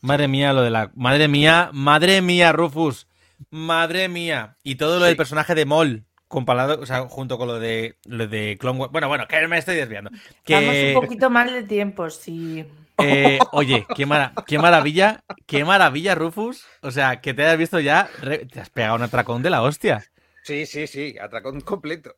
[0.00, 0.90] Madre mía, lo de la.
[0.94, 3.06] Madre mía, madre mía, Rufus.
[3.50, 4.56] Madre mía.
[4.62, 8.26] Y todo lo del personaje de Moll, comparado, o sea, junto con lo de, lo
[8.26, 8.92] de Clone Wars.
[8.92, 10.10] Bueno, bueno, que me estoy desviando.
[10.44, 12.64] Que, Vamos un poquito mal de tiempo, sí.
[12.98, 16.64] eh, oye, qué, mara- qué maravilla, qué maravilla, Rufus.
[16.82, 18.08] O sea, que te hayas visto ya.
[18.20, 20.04] re- Te has pegado un atracón de la hostia.
[20.42, 22.14] Sí, sí, sí, atracón completo.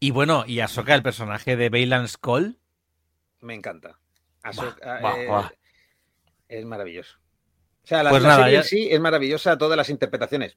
[0.00, 2.58] Y bueno, y Ahsoka, el personaje de Bailan Skull.
[3.40, 3.98] Me encanta.
[4.44, 5.28] Eh.
[6.48, 7.18] Es maravilloso.
[7.82, 10.56] O sea, la, Pues la nada, serie ya- en sí es maravillosa, todas las interpretaciones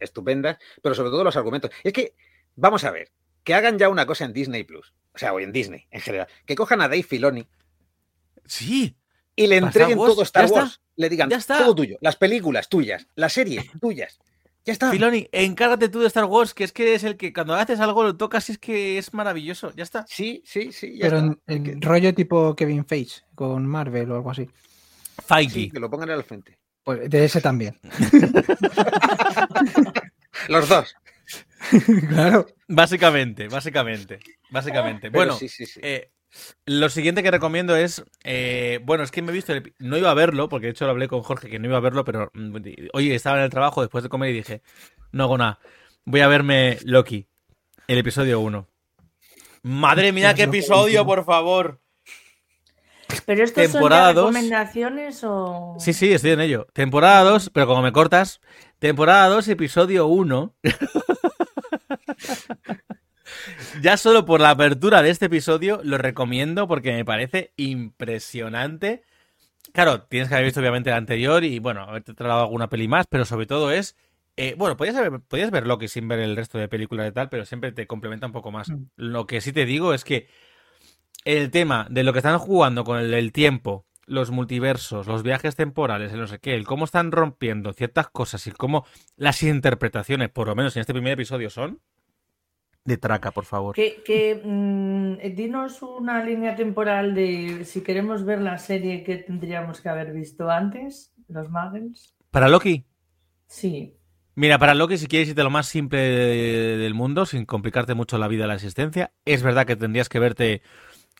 [0.00, 1.70] estupendas, pero sobre todo los argumentos.
[1.84, 2.14] Es que,
[2.54, 3.10] vamos a ver,
[3.44, 6.26] que hagan ya una cosa en Disney Plus, o sea, o en Disney en general,
[6.44, 7.46] que cojan a Dave Filoni
[8.44, 8.96] Sí,
[9.34, 10.60] y le entreguen todo Star ya está.
[10.60, 11.58] Wars, le digan Ya está.
[11.58, 14.18] todo tuyo, las películas tuyas, las series tuyas,
[14.64, 14.90] ya está.
[14.90, 18.02] Filoni, encárgate tú de Star Wars, que es que es el que cuando haces algo
[18.02, 19.72] lo tocas y es que es maravilloso.
[19.76, 20.04] Ya está.
[20.08, 21.52] Sí, sí, sí, ya Pero está.
[21.52, 24.48] en, rollo tipo Kevin Feige con Marvel o algo así.
[25.24, 25.54] Feige.
[25.54, 26.58] sí, que lo pongan al frente.
[26.84, 27.78] Pues de ese también.
[30.48, 30.94] Los dos.
[32.08, 32.46] claro.
[32.68, 34.18] Básicamente, básicamente.
[34.50, 35.10] Básicamente.
[35.10, 35.80] Pero bueno, sí, sí, sí.
[35.82, 36.10] eh,
[36.66, 38.04] lo siguiente que recomiendo es.
[38.24, 39.52] eh, bueno, es que me he visto.
[39.52, 41.78] el no iba a verlo, porque de hecho lo hablé con Jorge que no iba
[41.78, 42.30] a verlo, pero.
[42.34, 42.56] mm,
[42.92, 44.62] Oye, estaba en el trabajo después de comer y dije:
[45.12, 45.58] No hago nada.
[46.04, 47.26] Voy a verme Loki,
[47.88, 48.68] el episodio 1.
[49.62, 51.80] Madre mía, qué episodio, por favor.
[53.26, 54.26] ¿Pero esto son Temporada ya dos.
[54.28, 55.76] recomendaciones o...?
[55.78, 56.66] Sí, sí, estoy en ello.
[56.72, 58.40] Temporada 2, pero como me cortas,
[58.78, 60.54] temporada 2, episodio 1.
[63.82, 69.02] ya solo por la apertura de este episodio lo recomiendo porque me parece impresionante.
[69.72, 73.06] Claro, tienes que haber visto obviamente el anterior y bueno, haberte tragado alguna peli más,
[73.08, 73.96] pero sobre todo es...
[74.36, 77.28] eh, bueno, podías, haber- podías ver Loki sin ver el resto de películas y tal,
[77.28, 78.68] pero siempre te complementa un poco más.
[78.70, 78.84] Mm.
[78.96, 80.28] Lo que sí te digo es que
[81.26, 86.12] el tema de lo que están jugando con el tiempo, los multiversos, los viajes temporales,
[86.12, 88.86] el no sé qué, el cómo están rompiendo ciertas cosas y cómo
[89.16, 91.80] las interpretaciones, por lo menos en este primer episodio, son
[92.84, 93.74] de traca, por favor.
[93.74, 99.80] Que, que, mm, dinos una línea temporal de si queremos ver la serie que tendríamos
[99.80, 102.14] que haber visto antes, los Muggles.
[102.30, 102.84] Para Loki,
[103.48, 103.96] Sí.
[104.36, 108.18] mira, para Loki, si quieres irte lo más simple de- del mundo, sin complicarte mucho
[108.18, 110.62] la vida la existencia, es verdad que tendrías que verte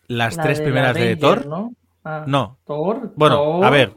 [0.09, 1.47] las la tres primeras de Thor.
[1.47, 1.73] ¿no?
[2.05, 3.13] Ah, No, Thor.
[3.17, 3.65] Bueno, Thor.
[3.65, 3.95] a ver.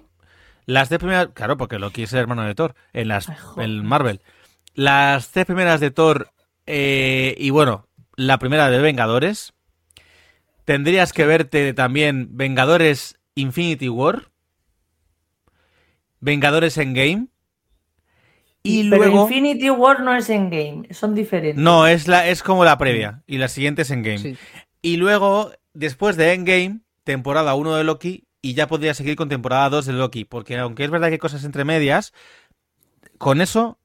[0.66, 1.30] Las tres primeras.
[1.34, 2.76] Claro, porque Loki es el hermano de Thor.
[2.94, 3.70] En las Ay, joder.
[3.70, 4.22] en Marvel.
[4.76, 6.32] Las tres primeras de Thor.
[6.66, 9.54] eh, y bueno, la primera de Vengadores.
[10.66, 14.30] Tendrías que verte también Vengadores Infinity War.
[16.20, 17.28] Vengadores Endgame.
[18.62, 19.22] Y Pero luego.
[19.24, 21.64] Infinity War no es Endgame, son diferentes.
[21.64, 23.24] No, es la, es como la previa.
[23.26, 24.18] Y la siguiente es Endgame.
[24.20, 24.38] Sí.
[24.82, 29.70] Y luego, después de Endgame, temporada 1 de Loki, y ya podría seguir con temporada
[29.70, 32.14] 2 de Loki, porque aunque es verdad que hay cosas entre medias,
[33.18, 33.78] con eso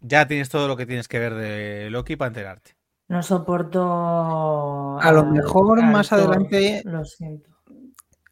[0.00, 2.76] ya tienes todo lo que tienes que ver de Loki para enterarte.
[3.08, 5.00] No soporto.
[5.00, 7.50] A lo mejor al más adelante- Lo siento.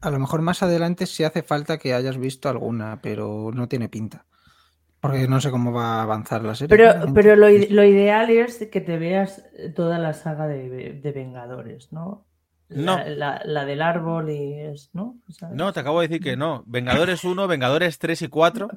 [0.00, 3.88] A lo mejor más adelante sí hace falta que hayas visto alguna, pero no tiene
[3.88, 4.24] pinta.
[5.00, 6.76] Porque no sé cómo va a avanzar la serie.
[6.76, 9.44] Pero, pero lo, ideal es que te veas
[9.74, 12.27] toda la saga de, de Vengadores, ¿no?
[12.70, 12.98] No.
[12.98, 15.16] La, la- la del árbol y es, ¿no?
[15.30, 15.56] ¿Sabes?
[15.56, 16.64] No, te acabo de decir que no.
[16.66, 18.68] Vengadores 1, Vengadores 3 y 4,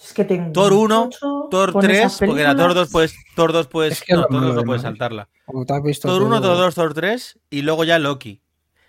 [0.00, 2.90] Es que tengo Thor 1, mucho Thor con 3, esas porque la Thor 2 películas.
[2.92, 5.28] puedes, Thor 2 puedes, Es que no, Thor 2 malo no de puedes saltarla.
[5.44, 8.40] Como te has visto Thor 1, todo- Thor 2, Thor 3 y luego ya Loki.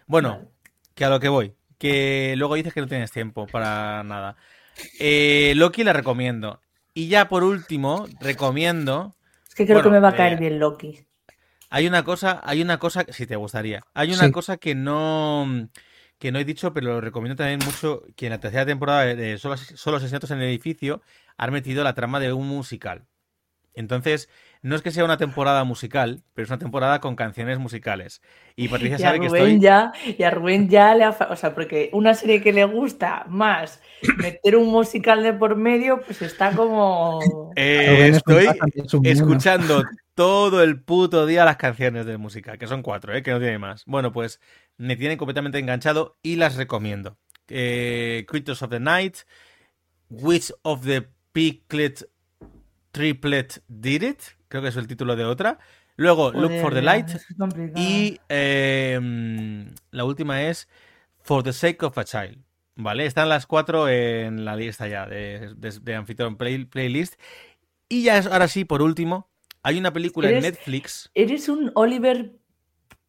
[0.05, 0.47] Bueno, Vale.
[0.93, 1.53] que a lo que voy.
[1.79, 4.35] Que luego dices que no tienes tiempo para nada.
[4.99, 6.61] Eh, Loki la recomiendo.
[6.93, 9.15] Y ya por último, recomiendo.
[9.47, 11.05] Es que creo bueno, que me va a eh, caer bien Loki.
[11.75, 14.31] Hay una cosa, hay una cosa, si te gustaría, hay una Sí.
[14.31, 15.69] cosa que no
[16.19, 19.37] que no he dicho, pero lo recomiendo también mucho, que en la tercera temporada de
[19.39, 21.01] Solo, Solo asesinatos en el edificio
[21.35, 23.07] han metido la trama de un musical.
[23.73, 24.29] Entonces,
[24.61, 28.21] no es que sea una temporada musical, pero es una temporada con canciones musicales.
[28.55, 29.59] Y Patricia Y sabe que estoy...
[29.59, 31.11] ya, y a Rubén ya le ha...
[31.11, 33.81] fa- O sea, porque una serie que le gusta más
[34.17, 37.51] meter un musical de por medio, pues está como...
[37.55, 38.47] Eh, estoy
[39.03, 39.83] escuchando
[40.15, 43.23] todo el puto día las canciones del musical, que son cuatro, ¿eh?
[43.23, 43.83] que no tiene más.
[43.85, 44.39] Bueno, pues
[44.77, 47.17] me tienen completamente enganchado y las recomiendo.
[47.47, 49.17] Eh, Creatures of the Night,
[50.09, 52.09] Which of the Piglet
[52.91, 55.57] Triplet Did It, creo que es el título de otra.
[55.95, 57.07] Luego, Look for the Light
[57.75, 60.67] y eh, mm, la última es
[61.21, 62.39] For the Sake of a Child.
[62.75, 63.05] ¿Vale?
[63.05, 67.19] Están las cuatro en la lista ya de, de, de Play- Playlist.
[67.87, 69.29] Y ya es- ahora sí, por último,
[69.63, 71.09] hay una película en ¿Eres- Netflix.
[71.13, 72.33] Eres un Oliver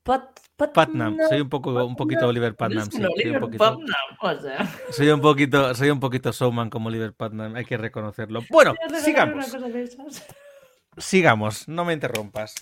[0.03, 3.73] Pat- Patnam, soy un poco un poquito Oliver Patnam, sí, un soy un Oliver poquito,
[3.75, 4.75] Putnam, o sea.
[4.91, 8.43] soy un poquito, soy un poquito showman como Oliver Patnam, hay que reconocerlo.
[8.51, 9.53] Bueno, sigamos.
[10.97, 12.55] Sigamos, no me interrumpas.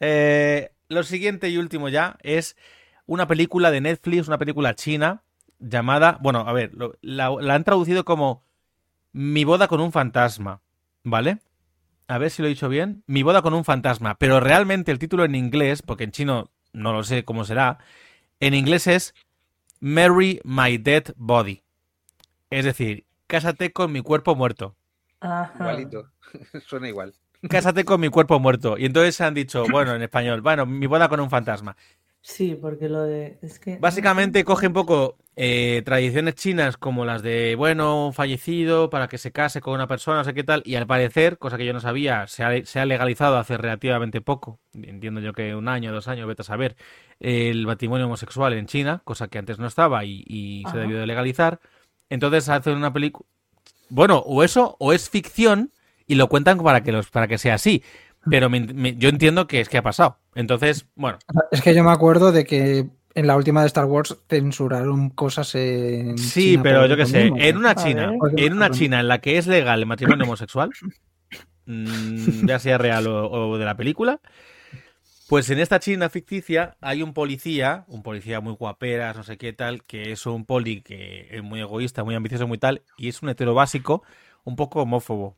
[0.00, 2.56] Eh, lo siguiente y último ya es
[3.06, 5.22] una película de Netflix, una película china
[5.58, 8.44] llamada, bueno, a ver, lo- la, la han traducido como
[9.12, 10.60] Mi boda con un fantasma,
[11.04, 11.38] ¿vale?
[12.10, 13.04] A ver si lo he dicho bien.
[13.06, 16.92] Mi boda con un fantasma, pero realmente el título en inglés, porque en chino no
[16.92, 17.78] lo sé cómo será,
[18.40, 19.14] en inglés es
[19.78, 21.62] Marry My Dead Body.
[22.50, 24.74] Es decir, cásate con mi cuerpo muerto.
[25.20, 25.54] Ajá.
[25.60, 26.10] Igualito.
[26.66, 27.14] Suena igual.
[27.48, 28.76] Cásate con mi cuerpo muerto.
[28.76, 31.76] Y entonces han dicho, bueno, en español, bueno, mi boda con un fantasma.
[32.22, 33.38] Sí, porque lo de.
[33.42, 33.78] Es que.
[33.78, 39.16] Básicamente coge un poco eh, tradiciones chinas como las de, bueno, un fallecido para que
[39.16, 41.72] se case con una persona, no sé qué tal, y al parecer, cosa que yo
[41.72, 45.92] no sabía, se ha, se ha legalizado hace relativamente poco, entiendo yo que un año,
[45.92, 46.76] dos años, vete a saber,
[47.20, 51.06] el matrimonio homosexual en China, cosa que antes no estaba y, y se debió de
[51.06, 51.60] legalizar.
[52.10, 53.26] Entonces hacen una película...
[53.88, 55.72] Bueno, o eso, o es ficción
[56.06, 57.82] y lo cuentan para que, los, para que sea así.
[58.28, 60.18] Pero me- me- yo entiendo que es que ha pasado.
[60.34, 61.18] Entonces, bueno,
[61.50, 65.54] Es que yo me acuerdo de que en la última de Star Wars censuraron cosas
[65.54, 66.16] en.
[66.18, 68.38] Sí, China pero yo qué sé, mismo, en una China, ver.
[68.38, 70.70] en una China en la que es legal el matrimonio homosexual,
[71.66, 74.20] mm, ya sea real o, o de la película,
[75.28, 79.52] pues en esta China ficticia hay un policía, un policía muy guaperas, no sé qué
[79.52, 83.22] tal, que es un poli que es muy egoísta, muy ambicioso, muy tal, y es
[83.22, 84.02] un hetero básico,
[84.44, 85.36] un poco homófobo.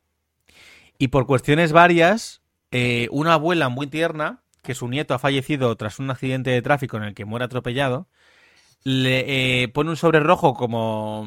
[0.99, 2.42] Y por cuestiones varias,
[2.73, 6.97] eh, una abuela muy tierna, que su nieto ha fallecido tras un accidente de tráfico
[6.97, 8.09] en el que muere atropellado,
[8.85, 11.27] le eh, pone un sobre rojo como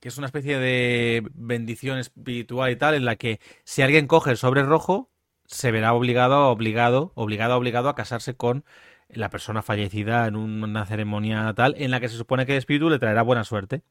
[0.00, 4.30] que es una especie de bendición espiritual y tal, en la que si alguien coge
[4.30, 5.10] el sobre rojo,
[5.46, 8.64] se verá obligado, obligado, obligado, obligado a casarse con
[9.08, 12.58] la persona fallecida en un- una ceremonia tal, en la que se supone que el
[12.58, 13.82] espíritu le traerá buena suerte.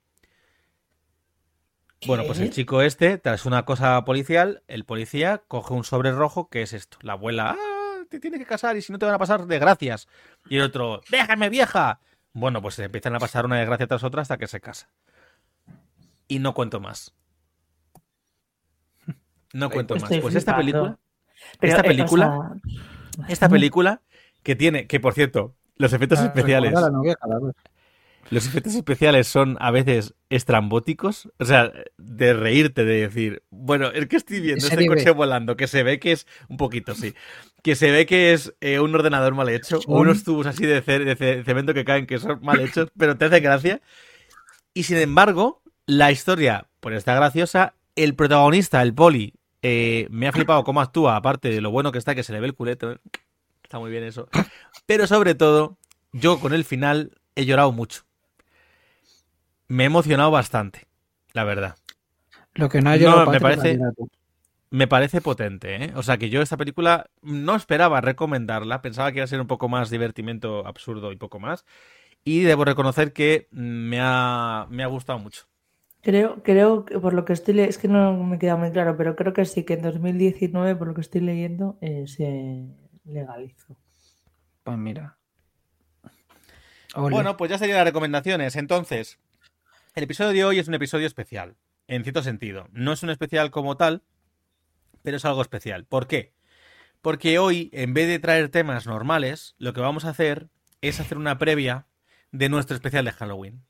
[2.06, 6.48] Bueno, pues el chico este, tras una cosa policial, el policía coge un sobre rojo
[6.50, 6.98] que es esto.
[7.02, 10.08] La abuela, ah, te tienes que casar y si no te van a pasar desgracias.
[10.48, 12.00] Y el otro, déjame vieja.
[12.34, 14.90] Bueno, pues se empiezan a pasar una desgracia tras otra hasta que se casa.
[16.28, 17.14] Y no cuento más.
[19.54, 20.04] No cuento más.
[20.04, 21.00] Estoy Pues esta película,
[21.60, 22.60] Pero, esta eh, o película-
[23.18, 24.02] sea, esta película
[24.44, 27.18] que tiene, que por cierto, los efectos Ah, especiales, recuerda a la novia.
[28.30, 34.08] Los efectos especiales son a veces estrambóticos, o sea, de reírte, de decir, bueno, es
[34.08, 37.14] que estoy viendo este coche volando, que se ve que es un poquito, sí,
[37.64, 40.82] que se ve que es eh, un ordenador mal hecho, o unos tubos así de,
[40.82, 43.82] ce- de ce- cemento que caen que son mal hechos, pero te hace gracia.
[44.74, 50.32] Y sin embargo, la historia, pues está graciosa, el protagonista, el poli, eh, me ha
[50.32, 53.00] flipado cómo actúa, aparte de lo bueno que está, que se le ve el culeto,
[53.64, 54.30] está muy bien eso.
[54.86, 55.78] Pero sobre todo,
[56.14, 58.04] yo con el final he llorado mucho.
[59.68, 60.88] Me he emocionado bastante,
[61.34, 61.76] la verdad.
[62.56, 63.80] Lo que no ha No, llegado me Patrick, parece-.
[64.70, 65.94] Me parece potente, ¿eh?
[65.96, 69.48] O sea que yo esta película no esperaba recomendarla, pensaba que iba a ser un
[69.48, 71.66] poco más divertimento absurdo y poco más.
[72.26, 75.44] Y debo reconocer que me ha, me ha gustado mucho.
[76.02, 78.98] Creo, creo que por lo que estoy leyendo, es que no me queda muy claro,
[78.98, 82.66] pero creo que sí que en 2019, por lo que estoy leyendo, eh, se
[83.06, 83.78] legalizó.
[84.64, 85.18] Pues mira.
[86.96, 87.16] Ole.
[87.16, 88.56] Bueno, pues ya serían las recomendaciones.
[88.56, 89.20] Entonces,
[89.98, 91.56] el episodio de hoy es un episodio especial,
[91.88, 92.68] en cierto sentido.
[92.72, 94.04] No es un especial como tal,
[95.02, 95.86] pero es algo especial.
[95.86, 96.34] ¿Por qué?
[97.02, 100.50] Porque hoy, en vez de traer temas normales, lo que vamos a hacer
[100.82, 101.88] es hacer una previa
[102.32, 103.64] de nuestro especial de Halloween.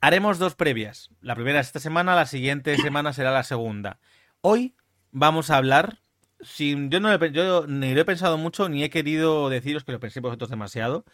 [0.00, 1.10] Haremos dos previas.
[1.20, 3.98] La primera es esta semana, la siguiente semana será la segunda.
[4.40, 4.76] Hoy
[5.10, 6.00] vamos a hablar
[6.40, 9.92] sin, yo, no he- yo ni lo he pensado mucho, ni he querido deciros que
[9.92, 11.04] lo penséis vosotros demasiado.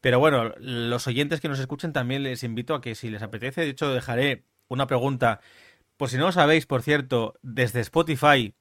[0.00, 3.62] Pero bueno, los oyentes que nos escuchen también les invito a que si les apetece,
[3.62, 5.40] de hecho dejaré una pregunta.
[5.96, 8.54] Por si no lo sabéis, por cierto, desde Spotify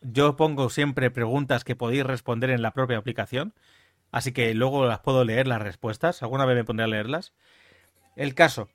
[0.00, 3.54] yo pongo siempre preguntas que podéis responder en la propia aplicación.
[4.10, 6.22] Así que luego las puedo leer las respuestas.
[6.22, 7.32] Alguna vez me pondré a leerlas.
[8.16, 8.68] El caso,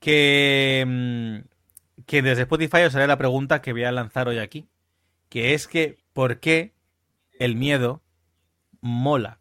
[0.00, 4.68] que, mm, que desde Spotify os haré la pregunta que voy a lanzar hoy aquí.
[5.28, 6.74] Que es que, ¿por qué
[7.38, 8.02] el miedo
[8.80, 9.40] mola?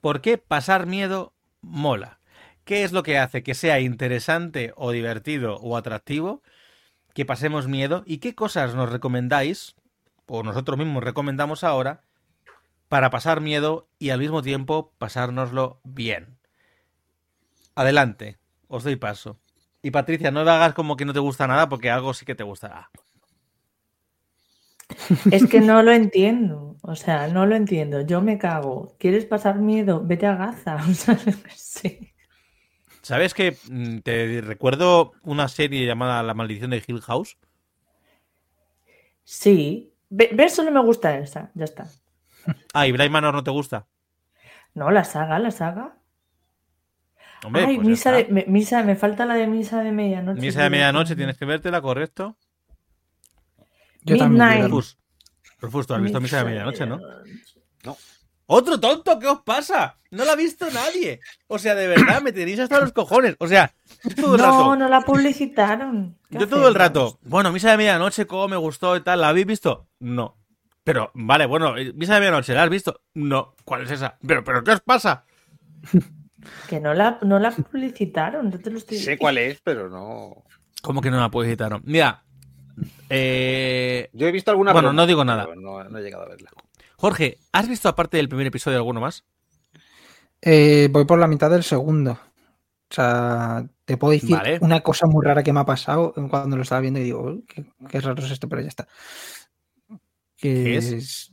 [0.00, 1.33] ¿Por qué pasar miedo
[1.64, 2.18] mola?
[2.64, 6.42] ¿Qué es lo que hace que sea interesante o divertido o atractivo
[7.12, 8.02] que pasemos miedo?
[8.06, 9.74] ¿Y qué cosas nos recomendáis,
[10.26, 12.02] o nosotros mismos recomendamos ahora,
[12.88, 16.38] para pasar miedo y al mismo tiempo pasárnoslo bien?
[17.74, 19.38] Adelante, os doy paso.
[19.82, 22.34] Y Patricia, no me hagas como que no te gusta nada porque algo sí que
[22.34, 22.90] te gustará.
[25.30, 26.76] Es que no lo entiendo.
[26.82, 28.00] O sea, no lo entiendo.
[28.02, 28.94] Yo me cago.
[28.98, 30.02] ¿Quieres pasar miedo?
[30.04, 30.76] Vete a Gaza.
[30.90, 31.18] O sea,
[31.56, 32.14] sí.
[33.02, 37.36] ¿Sabes que mm, te recuerdo una serie llamada La maldición de Hill House?
[39.24, 39.92] Sí.
[40.10, 41.50] Ve- Ver solo me gusta esa.
[41.54, 41.88] Ya está.
[42.74, 43.86] Ah, ¿y Blind Manor no te gusta?
[44.74, 45.96] No, la saga, la saga.
[47.44, 50.40] Hombre, Ay, pues misa, de, me, misa, me falta la de misa de medianoche.
[50.40, 52.36] Misa de medianoche, tienes que vértela, correcto.
[54.04, 54.14] Yo.
[54.14, 54.28] Midnight.
[54.60, 54.70] también.
[54.70, 54.98] Rufus,
[55.60, 56.98] Rufus, tú has visto Misa de medianoche, ¿no?
[57.84, 57.96] No.
[58.46, 59.18] ¡Otro tonto!
[59.18, 59.98] ¿Qué os pasa?
[60.10, 61.20] No la ha visto nadie.
[61.46, 63.36] O sea, de verdad, me tenéis hasta los cojones.
[63.38, 63.72] O sea,
[64.04, 64.76] yo todo el No, rato.
[64.76, 66.18] no la publicitaron.
[66.30, 67.18] ¿Qué Yo todo el rato.
[67.22, 69.22] Bueno, Misa de medianoche, cómo me gustó y tal.
[69.22, 69.88] ¿La habéis visto?
[69.98, 70.36] No.
[70.84, 73.00] Pero, vale, bueno, eh, Misa de medianoche, ¿la has visto?
[73.14, 73.54] No.
[73.64, 74.18] ¿Cuál es esa?
[74.26, 75.24] Pero, pero, ¿qué os pasa?
[76.68, 78.52] Que no la, no la publicitaron.
[78.52, 80.44] Yo te lo estoy Sé cuál es, pero no.
[80.82, 81.80] ¿Cómo que no la editar?
[81.84, 82.23] Mira.
[83.08, 84.72] Eh, Yo he visto alguna.
[84.72, 85.46] Bueno, broma, no digo nada.
[85.56, 86.50] No, no he llegado a verla.
[86.96, 89.24] Jorge, ¿has visto aparte del primer episodio alguno más?
[90.40, 92.12] Eh, voy por la mitad del segundo.
[92.12, 94.58] O sea, te puedo decir Vale.
[94.60, 97.44] una cosa muy rara que me ha pasado cuando lo estaba viendo y digo, "Uy,
[97.48, 98.86] qué, qué raro es esto, pero ya está.
[100.36, 101.30] Que ¿Qué es?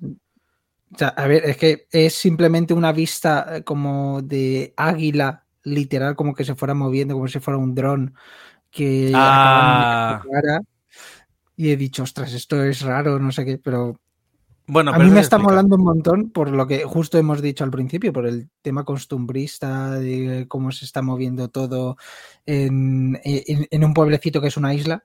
[0.93, 6.15] O sea, a ver, es que es simplemente una vista eh, como de águila, literal,
[6.15, 8.13] como que se fuera moviendo, como si fuera un dron
[8.71, 10.21] que Ah.
[11.61, 13.99] Y he dicho, ostras, esto es raro, no sé qué, pero
[14.65, 15.43] Bueno, a mí me está explica.
[15.51, 19.91] molando un montón por lo que justo hemos dicho al principio, por el tema costumbrista,
[19.99, 21.97] de cómo se está moviendo todo
[22.47, 25.03] en, en- en un pueblecito que es una isla.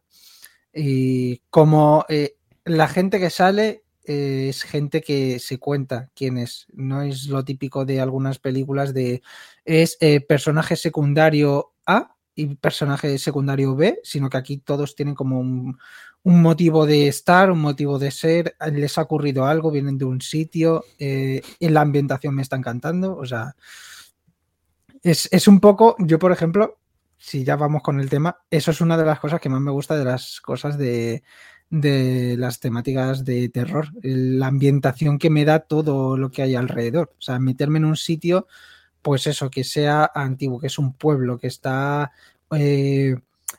[0.73, 6.69] Y cómo eh, la gente que sale eh, es gente que se cuenta quién es.
[6.73, 9.21] No es lo típico de algunas películas de
[9.66, 15.40] es eh, personaje secundario A y personaje secundario B, sino que aquí todos tienen como
[15.40, 15.79] un,
[16.22, 20.20] un motivo de estar, un motivo de ser, les ha ocurrido algo, vienen de un
[20.20, 23.57] sitio, eh, en la ambientación me está encantando, o sea,
[25.03, 26.79] es, es un poco, yo por ejemplo,
[27.16, 29.70] si ya vamos con el tema, eso es una de las cosas que más me
[29.70, 31.22] gusta de las cosas de,
[31.70, 37.14] de las temáticas de terror, la ambientación que me da todo lo que hay alrededor,
[37.18, 38.46] o sea, meterme en un sitio,
[39.07, 42.11] pues eso, que sea antiguo, que es un pueblo, que está...
[42.51, 43.14] eh,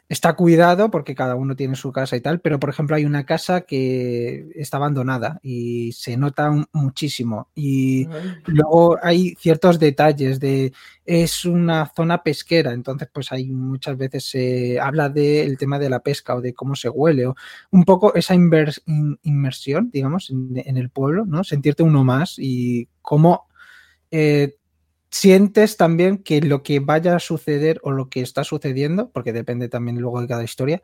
[0.10, 3.26] está cuidado porque cada uno tiene su casa y tal, pero por ejemplo hay una
[3.26, 7.48] casa que está abandonada y se nota un- muchísimo.
[7.56, 8.06] Y
[8.46, 10.72] luego hay ciertos detalles de
[11.06, 16.00] es una zona pesquera, entonces pues hay muchas veces se habla del tema de la
[16.00, 17.36] pesca o de cómo se huele o
[17.72, 21.44] un poco esa invers- in- inmersión, digamos, en, en el pueblo, ¿no?
[21.44, 23.48] Sentirte uno más y cómo
[24.12, 24.56] eh,
[25.12, 29.70] sientes también que lo que vaya a suceder o lo que está sucediendo, porque depende
[29.70, 30.82] también luego de cada historia,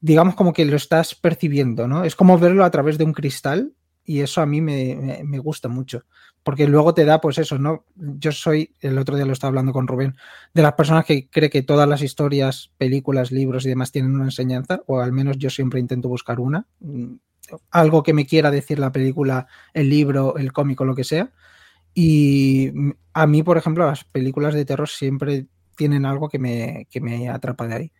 [0.00, 2.04] digamos como que lo estás percibiendo, ¿no?
[2.04, 3.72] Es como verlo a través de un cristal
[4.04, 6.04] y eso a mí me, me- gusta mucho,
[6.42, 7.84] porque luego te da, pues eso, ¿no?
[7.96, 10.16] Yo soy, el otro día lo estaba hablando con Rubén,
[10.54, 14.24] de las personas que cree que todas las historias, películas, libros y demás tienen una
[14.24, 17.14] enseñanza, o al menos yo siempre intento buscar una, mm,
[17.70, 21.32] algo que me quiera decir la película, el libro, el cómico, lo que sea.
[22.00, 22.70] Y
[23.12, 27.28] a mí, por ejemplo, las películas de terror siempre tienen algo que me, que me
[27.28, 27.92] atrapa de ahí.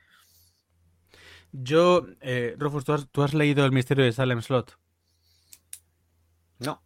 [1.50, 4.78] Yo, eh, Rufus, ¿tú has, tú has leído El misterio de Salem Slot?
[6.60, 6.80] No.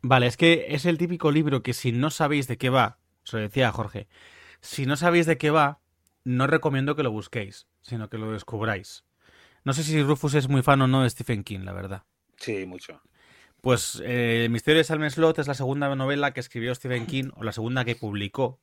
[0.00, 3.36] Vale, es que es el típico libro que si no sabéis de qué va, se
[3.36, 4.08] lo decía a Jorge,
[4.62, 5.82] si no sabéis de qué va,
[6.24, 9.04] no recomiendo que lo busquéis, sino que lo descubráis.
[9.64, 12.04] No sé si Rufus es muy fan o no de Stephen King, la verdad.
[12.38, 13.02] Sí, mucho.
[13.60, 17.30] Pues eh, El misterio de Salem Slot es la segunda novela que escribió Stephen King,
[17.36, 18.60] o la segunda que publicó.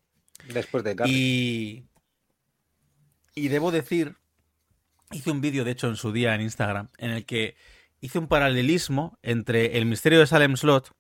[0.54, 1.14] Después de Carrie.
[1.14, 1.86] Y,
[3.36, 4.16] y debo decir,
[5.12, 7.56] hice un vídeo, de hecho, en su día en Instagram, en el que
[8.00, 10.91] hice un paralelismo entre el misterio de Salem Slot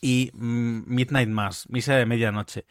[0.00, 2.66] y mm, Midnight Mass, Misa de Medianoche.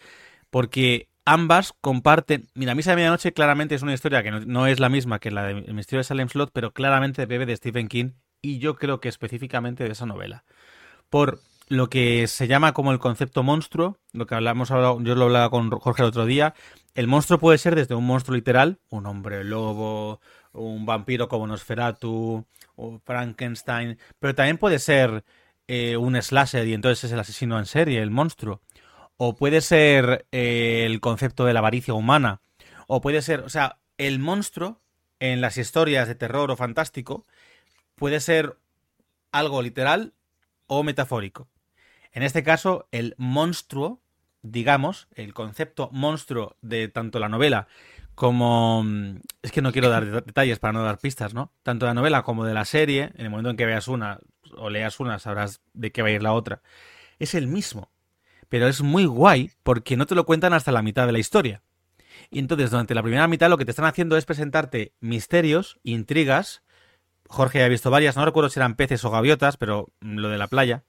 [0.49, 2.47] Porque ambas comparten.
[2.53, 5.43] Mira, Misa de Medianoche claramente es una historia que no, es la misma que la
[5.45, 8.11] de El misterio de Salem Slot, pero claramente bebe de Stephen King
[8.43, 10.43] y yo creo que específicamente de esa novela.
[11.09, 11.39] Por
[11.69, 15.71] lo que se llama como el concepto monstruo, lo que hablamos yo lo hablaba con
[15.71, 16.53] Jorge el otro día.
[16.93, 20.19] El monstruo puede ser desde un monstruo literal, un hombre lobo,
[20.51, 25.23] un vampiro como Nosferatu, o Frankenstein, pero también puede ser
[25.67, 28.61] eh, un slasher y entonces es el asesino en serie, el monstruo.
[29.15, 32.41] O puede ser eh, el concepto de la avaricia humana.
[32.87, 34.81] O puede ser, o sea, el monstruo
[35.19, 37.25] en las historias de terror o fantástico
[38.03, 38.57] puede ser
[39.31, 40.11] algo literal
[40.67, 41.47] o metafórico.
[42.11, 44.01] En este caso, el monstruo,
[44.41, 47.69] digamos, el concepto monstruo de tanto la novela
[48.13, 48.83] como...
[49.41, 51.53] Es que no quiero dar detalles para no dar pistas, ¿no?
[51.63, 54.19] Tanto de la novela como de la serie, en el momento en que veas una
[54.57, 56.61] o leas una, sabrás de qué va a ir la otra.
[57.19, 57.89] Es el mismo.
[58.49, 61.61] Pero es muy guay porque no te lo cuentan hasta la mitad de la historia.
[62.29, 66.63] Y entonces, durante la primera mitad, lo que te están haciendo es presentarte misterios, intrigas.
[67.33, 70.47] Jorge ha visto varias, no recuerdo si eran peces o gaviotas, pero lo de la
[70.47, 70.83] playa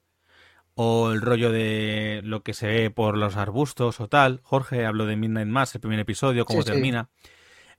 [0.75, 4.41] o el rollo de lo que se ve por los arbustos o tal.
[4.43, 7.09] Jorge habló de Midnight Mass, el primer episodio, cómo termina.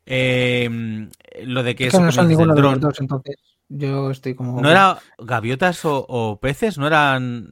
[0.06, 1.08] Eh,
[1.44, 3.36] lo de que, es no son ninguno de los dos, entonces
[3.70, 4.62] yo estoy como...
[4.62, 6.78] ¿No era gaviotas o, peces?
[6.78, 7.52] ¿No eran...?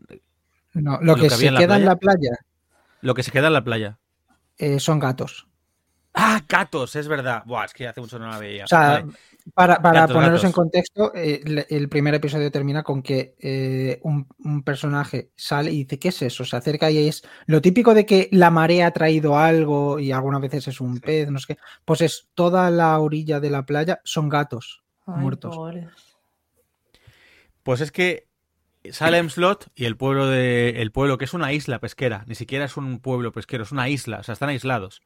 [0.74, 2.32] No, lo, que, se queda en la playa.
[3.02, 4.00] Lo que se queda en la playa.
[4.58, 5.48] Eh, son gatos.
[6.14, 7.44] Ah, gatos, es verdad.
[7.46, 8.66] Buah, es que hace mucho no la veía.
[8.66, 9.04] O sea,
[9.56, 15.32] para, para poneros en contexto, eh, el, primer episodio termina con que eh, un, personaje
[15.36, 16.46] sale y dice, ¿qué es eso?
[16.46, 20.40] Se acerca y es lo típico de que la marea ha traído algo y algunas
[20.40, 21.62] veces es un pez, no sé qué.
[21.84, 25.58] Pues es toda la orilla de la playa son gatos muertos.
[27.64, 28.28] Pues es que
[28.92, 32.66] Salem Slot y el pueblo de el pueblo que es una isla pesquera, ni siquiera
[32.66, 35.02] es un pueblo pesquero, es una isla, o sea, están aislados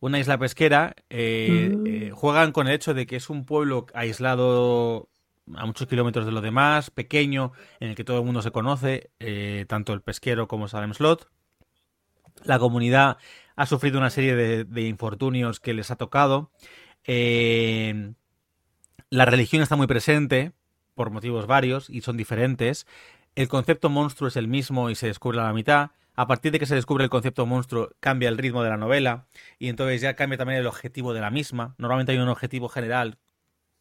[0.00, 1.86] una isla pesquera, eh, mm.
[1.86, 5.08] eh, juegan con el hecho de que es un pueblo aislado
[5.54, 9.10] a muchos kilómetros de lo demás, pequeño, en el que todo el mundo se conoce,
[9.20, 11.28] eh, tanto el pesquero como Salem Slot.
[12.44, 13.18] La comunidad
[13.56, 16.50] ha sufrido una serie de, infortunios que les ha tocado.
[17.06, 18.14] la
[19.24, 20.52] religión está muy presente,
[20.94, 22.86] por motivos varios, y son diferentes.
[23.34, 25.90] El concepto monstruo es el mismo y se descubre a la mitad
[26.20, 29.26] a partir de que se descubre el concepto monstruo, cambia el ritmo de la novela
[29.58, 31.74] y entonces ya cambia también el objetivo de la misma.
[31.78, 33.16] Normalmente hay un objetivo general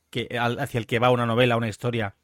[0.10, 2.16] que, hacia el que va una novela, una historia.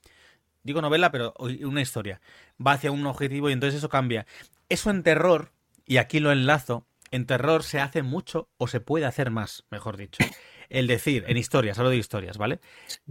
[0.63, 2.21] Digo novela, pero una historia.
[2.65, 4.25] Va hacia un objetivo y entonces eso cambia.
[4.69, 5.51] Eso en terror,
[5.85, 9.97] y aquí lo enlazo, en terror se hace mucho o se puede hacer más, mejor
[9.97, 10.23] dicho.
[10.69, 12.61] El decir, en historias, hablo de historias, ¿vale?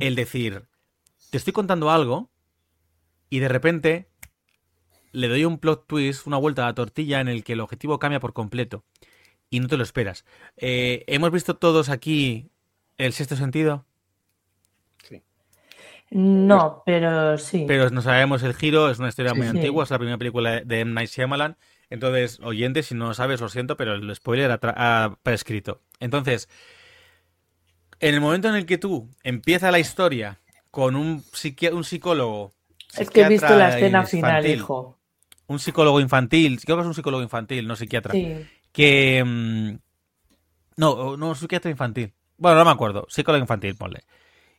[0.01, 0.69] El decir,
[1.29, 2.31] te estoy contando algo
[3.29, 4.09] y de repente
[5.15, 7.99] le doy un plot twist, una vuelta a la tortilla en el que el objetivo
[7.99, 8.85] cambia por completo
[9.49, 10.25] y no te lo esperas.
[10.57, 12.51] Eh, ¿Hemos visto todos aquí
[12.99, 13.87] el sexto sentido?
[15.05, 15.23] Sí.
[16.11, 17.65] No, pero sí.
[17.67, 20.81] Pero no sabemos el giro, es una historia muy antigua, es la primera película de
[20.81, 20.93] M.
[20.93, 21.57] Night Shyamalan.
[21.89, 25.83] Entonces, oyente, si no lo sabes, lo siento, pero el spoiler ha, prescrito.
[26.01, 26.49] Entonces,
[28.01, 30.41] en el momento en el que tú empieza la historia
[30.73, 31.23] con un,
[31.73, 32.53] un psicólogo.
[32.99, 34.94] Es que he visto la escena final, hijo
[35.47, 38.15] un psicólogo infantil, creo que es un psicólogo infantil, no psiquiatra,
[38.73, 39.23] que...
[39.25, 39.77] Mm,
[40.77, 42.13] no, no, psiquiatra infantil.
[42.37, 44.05] Bueno, no me acuerdo, psicólogo infantil, ponle.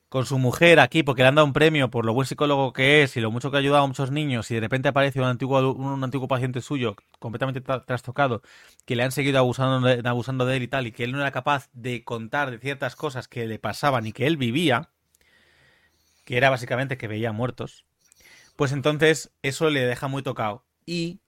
[0.07, 3.03] Con su mujer aquí, porque le han dado un premio por lo buen psicólogo que
[3.03, 5.25] es y lo mucho que ha ayudado a muchos niños, y de repente aparece un
[5.25, 8.41] antiguo, un antiguo paciente suyo, completamente trastocado,
[8.85, 11.19] que le han seguido abusando de, abusando de él y tal, y que él no
[11.19, 14.89] era capaz de contar de ciertas cosas que le pasaban y que él vivía,
[16.23, 17.85] que era básicamente que veía muertos,
[18.55, 21.21] pues entonces eso le deja muy tocado y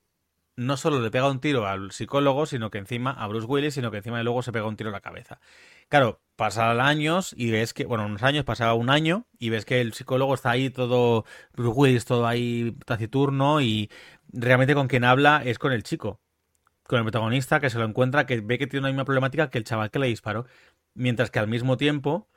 [0.57, 3.91] no solo le pega un tiro al psicólogo, sino que encima a Bruce Willis, sino
[3.91, 5.39] que encima luego se pega un tiro en la cabeza.
[5.87, 9.81] Claro, pasan años y ves que, bueno, unos años, pasaba un año y ves que
[9.81, 13.91] el psicólogo está ahí todo, Bruce Willis todo ahí taciturno y
[14.33, 16.21] realmente con quien habla es con el chico,
[16.87, 19.59] con el protagonista que se lo encuentra, que ve que tiene una misma problemática que
[19.59, 20.47] el chaval que le disparó,
[20.95, 22.29] mientras que al mismo tiempo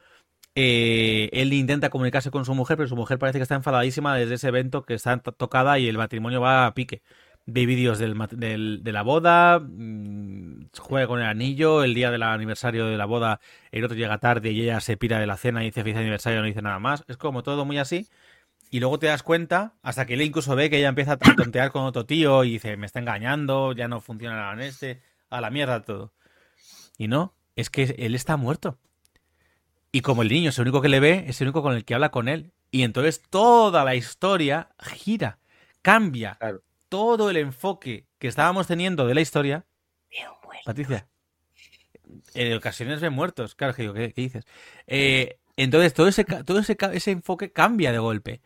[0.55, 4.34] eh, él intenta comunicarse con su mujer, pero su mujer parece que está enfadadísima desde
[4.34, 7.03] ese evento que está tocada y el matrimonio va a pique.
[7.46, 12.96] Ve vídeos de la boda, mm, juega con el anillo, el día del aniversario de
[12.96, 13.40] la boda,
[13.72, 16.40] el otro llega tarde y ella se pira de la cena y dice feliz aniversario,
[16.40, 17.05] no dice nada más.
[17.09, 18.09] Es como todo muy así.
[18.70, 21.72] Y luego te das cuenta, hasta que él incluso ve que ella empieza a tontear
[21.72, 25.51] con otro tío y dice, me está engañando, ya no funciona en este, a la
[25.51, 26.12] mierda todo.
[26.98, 28.78] Y no, es que él está muerto.
[29.93, 31.84] Y como el niño es el único que le ve, es el único con el
[31.84, 32.53] que habla con él.
[32.70, 35.38] Y entonces toda la historia gira,
[35.82, 36.36] cambia.
[36.38, 36.62] Claro.
[36.88, 39.64] Todo el enfoque que estábamos teniendo de la historia.
[40.11, 40.61] Bien, bueno.
[40.64, 41.09] Patricia,
[42.34, 43.55] en ocasiones ven muertos.
[43.55, 44.45] Claro que digo, ¿qué, qué dices?
[44.86, 48.41] Eh, entonces todo, ese, ca- todo ese, ca- ese enfoque cambia de golpe.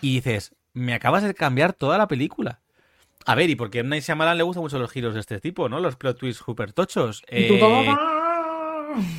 [0.00, 2.60] Y dices, me acabas de cambiar toda la película.
[3.26, 3.82] A ver, y porque a.
[3.82, 5.80] Night Shyamalan le gustan mucho los giros de este tipo, ¿no?
[5.80, 7.22] Los plot twists super tochos.
[7.30, 7.60] ¿Y tú Eh?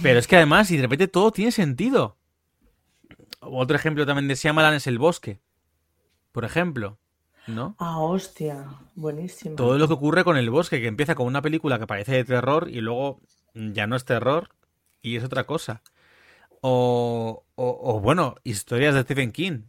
[0.01, 2.17] Pero es que además, y de repente todo tiene sentido.
[3.41, 5.39] Otro ejemplo también de Shyamalan es El Bosque.
[6.31, 6.99] Por ejemplo,
[7.47, 7.75] ¿no?
[7.79, 8.65] Ah, hostia.
[8.95, 9.55] Buenísimo.
[9.55, 12.23] Todo lo que ocurre con El Bosque, que empieza con una película que parece de
[12.23, 13.21] terror y luego
[13.53, 14.49] ya no es terror
[15.01, 15.81] y es otra cosa.
[16.61, 19.63] O, o- o, bueno, historias de Stephen King,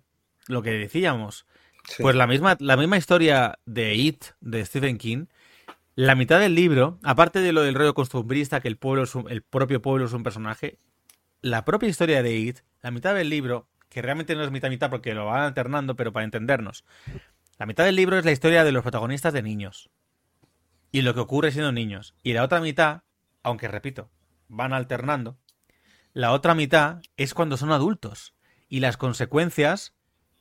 [0.49, 1.47] lo que decíamos.
[1.85, 2.03] Sí.
[2.03, 5.27] Pues la misma, la misma historia de It, de Stephen King,
[5.95, 9.83] la mitad del libro, aparte de lo del rollo costumbrista, que el pueblo el propio
[9.83, 10.79] pueblo es un personaje,
[11.43, 14.91] la propia historia de It, la mitad del libro, que realmente no es mitad mitad
[14.91, 16.85] porque lo van alternando, pero para entendernos,
[17.59, 19.91] la mitad del libro es la historia de los protagonistas de niños
[20.93, 22.15] y lo que ocurre siendo niños.
[22.23, 23.03] Y la otra mitad,
[23.43, 24.11] aunque repito,
[24.49, 25.39] van alternando,
[26.13, 28.35] la otra mitad es cuando son adultos
[28.69, 29.95] y las consecuencias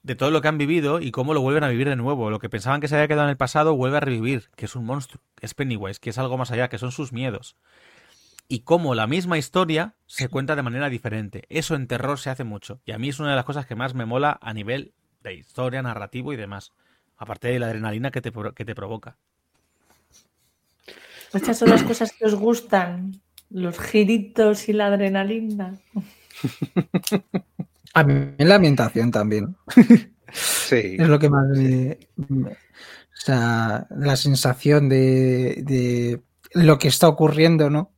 [0.09, 2.31] de todo lo que han vivido y cómo lo vuelven a vivir de nuevo.
[2.31, 4.75] Lo que pensaban que se había quedado en el pasado vuelve a revivir, que es
[4.75, 7.55] un monstruo, que es Pennywise, que es algo más allá, que son sus miedos.
[8.47, 11.43] Y cómo la misma historia se cuenta de manera diferente.
[11.49, 12.81] Eso en terror se hace mucho.
[12.85, 15.35] Y a mí es una de las cosas que más me mola a nivel de
[15.35, 16.71] historia, narrativo y demás.
[17.15, 19.15] Aparte de la adrenalina que te, que te provoca.
[21.31, 23.21] Estas son las cosas que os gustan.
[23.51, 25.77] Los giritos y la adrenalina.
[27.93, 29.55] A mí la ambientación también.
[30.31, 30.95] Sí.
[30.99, 32.55] Es lo que más me, me- O
[33.21, 36.21] sea, la sensación de, de
[36.53, 37.91] lo que está ocurriendo, ¿no?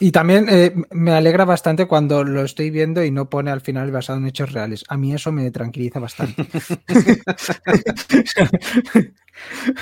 [0.00, 3.90] Y también eh, me alegra bastante cuando lo estoy viendo y no pone al final
[3.90, 4.84] basado en hechos reales.
[4.88, 6.46] A mí eso me tranquiliza bastante.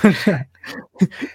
[0.03, 0.49] O sea,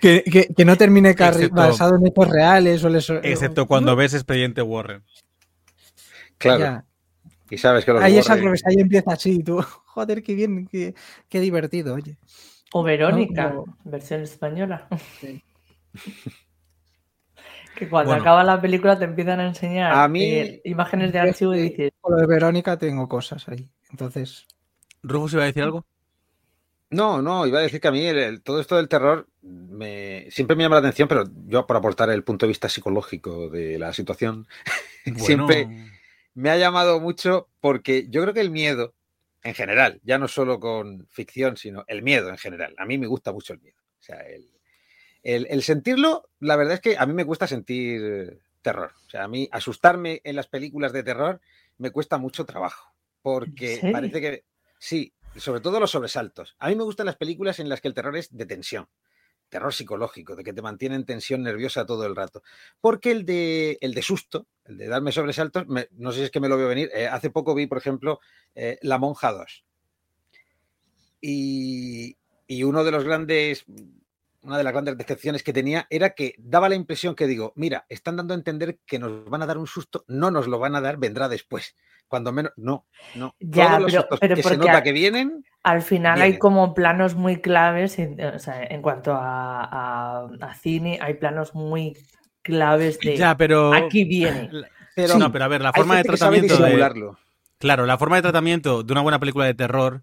[0.01, 4.13] que, que- que no termine Excepto- basado en hechos reales o les- Excepto cuando ves
[4.15, 5.03] Expediente Warren.
[6.37, 6.59] Claro.
[6.63, 6.85] Ya.
[7.51, 10.33] Y sabes que los Ahí es al Warren- revés, ahí empieza así, tú, joder, qué
[10.33, 10.95] bien, qué,
[11.29, 12.17] qué divertido, oye.
[12.73, 14.87] O Verónica, No, versión española.
[15.19, 15.43] Sí.
[17.75, 18.21] que cuando Bueno.
[18.21, 21.91] acaba la película te empiezan a enseñar A mí- eh, imágenes de archivo y dices,
[21.99, 23.69] Con lo de Verónica tengo cosas ahí.
[23.89, 24.45] Entonces,
[25.03, 25.85] ¿Rufus iba a decir algo?
[26.91, 30.27] No, no, iba a decir que a mí el- el- todo esto del terror me,
[30.29, 33.79] siempre me llama la atención, pero yo por aportar el punto de vista psicológico de
[33.79, 34.47] la situación,
[35.15, 35.67] siempre
[36.33, 38.93] me ha llamado mucho porque yo creo que el miedo,
[39.43, 42.73] en general, ya no solo con ficción, sino el miedo en general.
[42.77, 43.77] A mí me gusta mucho el miedo.
[43.99, 44.49] O sea, el,
[45.23, 48.91] el- el sentirlo, la verdad es que a mí me cuesta sentir terror.
[49.07, 51.41] O sea, a mí asustarme en las películas de terror
[51.77, 52.93] me cuesta mucho trabajo.
[53.21, 54.43] Porque parece que,
[54.79, 56.55] sí, sobre todo los sobresaltos.
[56.59, 58.87] A mí me gustan las películas en las que el terror es de tensión.
[59.51, 62.41] Terror psicológico, de que te mantiene en tensión nerviosa todo el rato.
[62.79, 66.31] Porque el de, el de susto, el de darme sobresaltos, me- no sé si es
[66.31, 66.89] que me lo veo venir.
[66.93, 68.21] eh, hace poco vi, por ejemplo,
[68.55, 69.65] eh, La Monja 2.
[71.19, 73.65] Y, y uno de los grandes,
[74.41, 77.85] una de las grandes decepciones que tenía era que daba la impresión que digo, mira,
[77.89, 80.75] están dando a entender que nos van a dar un susto, no nos lo van
[80.75, 81.75] a dar, vendrá después.
[82.07, 82.85] Cuando menos, no,
[83.15, 83.35] no.
[83.39, 86.39] Ya, Todos los pero- sustos pero que se nota que vienen, al final hay Viene.
[86.39, 91.53] como planos muy claves, en, o sea, en cuanto a, a- a cine, hay planos
[91.55, 91.97] muy
[92.41, 93.71] claves de Ya, pero.
[93.73, 94.49] aquí viene.
[94.95, 96.57] pero no, pero a ver, la forma de tratamiento.
[96.57, 96.89] de-.
[97.59, 100.01] Claro, la forma de tratamiento de una buena película de terror.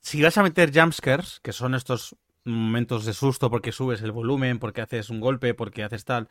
[0.00, 4.58] Si vas a meter jumpscares, que son estos momentos de susto porque subes el volumen,
[4.58, 6.28] porque haces un golpe, porque haces tal.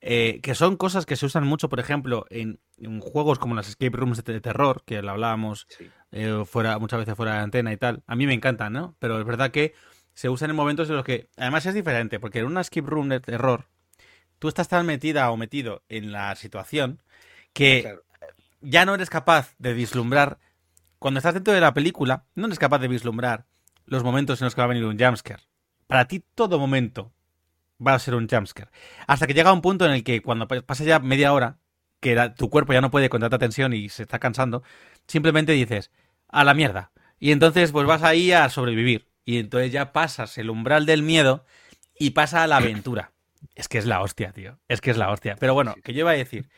[0.00, 3.68] Eh, que son cosas que se usan mucho, por ejemplo, en, en juegos como las
[3.68, 5.90] escape rooms de, de terror, que lo hablábamos Sí.
[6.12, 8.02] eh, fuera, muchas veces fuera de antena y tal.
[8.06, 8.96] A mí me encantan, ¿no?
[8.98, 9.74] Pero es verdad que
[10.14, 11.28] se usan en momentos en los que.
[11.36, 13.66] Además es diferente, porque en una escape room de terror,
[14.38, 17.02] tú estás tan metida o metido en la situación
[17.52, 18.02] que Claro.
[18.60, 20.38] ya no eres capaz de vislumbrar.
[20.98, 23.46] Cuando estás dentro de la película, no eres capaz de vislumbrar
[23.86, 25.42] los momentos en los que va a venir un jumpscare.
[25.86, 27.12] Para ti, todo momento
[27.84, 28.70] va a ser un jumpscare.
[29.06, 31.58] Hasta que llega un punto en el que, cuando pa- pasa ya media hora,
[32.00, 34.62] que la- tu cuerpo ya no puede con tanta tensión y se está cansando,
[35.06, 35.90] simplemente dices,
[36.28, 36.92] a la mierda.
[37.18, 39.08] Y entonces, pues vas ahí a sobrevivir.
[39.24, 41.44] Y entonces ya pasas el umbral del miedo
[41.98, 43.12] y pasa a la aventura.
[43.54, 44.58] Es que es la hostia, tío.
[44.68, 45.36] Es que es la hostia.
[45.38, 46.48] Pero bueno, que yo iba a decir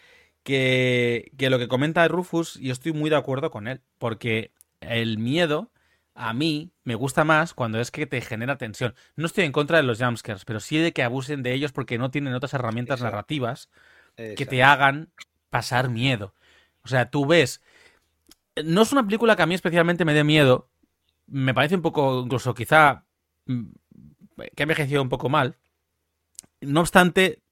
[0.43, 5.19] que, que lo que comenta Rufus, yo estoy muy de acuerdo con él, porque el
[5.19, 5.71] miedo
[6.15, 8.95] a mí me gusta más cuando es que te genera tensión.
[9.17, 11.99] No estoy en contra de los jumpscares, pero sí de que abusen de ellos porque
[11.99, 13.17] no tienen otras herramientas Exacto.
[13.17, 13.71] narrativas
[14.17, 15.11] que te hagan
[15.49, 16.35] pasar miedo.
[16.85, 17.63] O sea, tú ves
[18.65, 20.69] no es una película que a mí especialmente me dé miedo.
[21.27, 23.05] Me parece un poco, incluso quizá,
[23.47, 23.65] mm,
[24.55, 25.57] que ha envejecido un poco mal.
[26.61, 27.43] No obstante,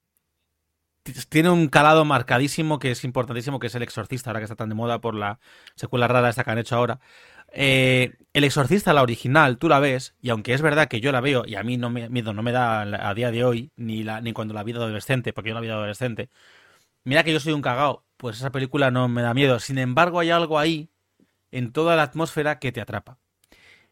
[1.29, 4.69] tiene un calado marcadísimo que es importantísimo, que es El Exorcista, ahora que está tan
[4.69, 5.41] de moda por la
[5.75, 7.01] secuela rara esta que han hecho ahora.
[7.53, 11.21] Eh, el Exorcista, la original, tú la ves, y aunque es verdad que yo la
[11.21, 14.05] veo y a mí no me, miedo no me da a día de hoy, ni,
[14.05, 16.31] la, ni cuando la vi de adolescente, porque yo la vi de adolescente,
[17.05, 19.59] mira que yo soy un cagao, pues esa película no me da miedo.
[19.59, 20.91] Sin embargo, hay algo ahí,
[21.51, 23.19] en toda la atmósfera, que te atrapa.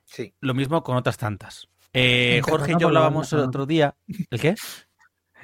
[0.05, 0.35] Sí.
[0.41, 1.69] Lo mismo con otras tantas.
[1.93, 3.97] Eh, Jorge y yo hablábamos el otro día.
[4.31, 4.55] ¿El qué?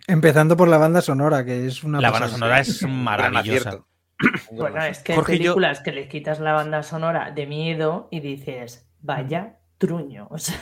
[0.06, 3.84] Empezando por la banda sonora, que es una La banda sonora es maravillosa.
[4.52, 8.20] Bueno, es que hay yo- películas que le quitas la banda sonora de miedo y
[8.20, 10.28] dices, vaya truño.
[10.30, 10.60] O sea,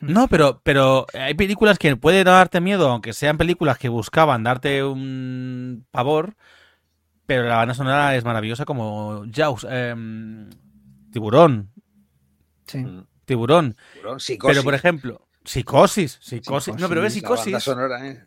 [0.00, 4.84] No, pero, pero hay películas que pueden darte miedo, aunque sean películas que buscaban darte
[4.84, 6.36] un pavor,
[7.26, 10.50] pero la banda sonora es maravillosa como Jaws, em,
[11.12, 11.70] Tiburón,
[12.66, 12.78] Sí.
[12.78, 13.06] Mm.
[13.24, 13.76] Tiburón.
[13.94, 14.54] Tiburón, Psicosis.
[14.54, 16.76] Pero por ejemplo, Psicosis, Psicosis.
[16.78, 17.64] No, pero ves Psicosis, La banda Psicosis.
[17.64, 18.24] sonora, ¿eh?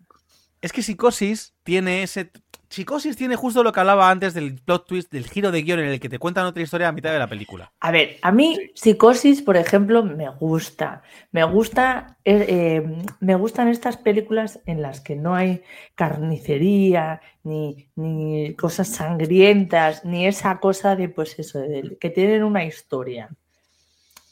[0.62, 2.32] Es que Psicosis tiene ese.
[2.70, 5.88] Psicosis tiene justo lo que hablaba antes del plot twist, del giro de guion en
[5.88, 7.72] el que te cuentan otra historia a mitad de la película.
[7.80, 11.02] A ver, a mí Psicosis, por ejemplo, me gusta.
[11.32, 15.64] Me gusta, eh, eh, me gustan estas películas en las que no hay
[15.96, 22.64] carnicería, ni, ni cosas sangrientas, ni esa cosa de, pues eso, de- que tienen una
[22.66, 23.30] historia.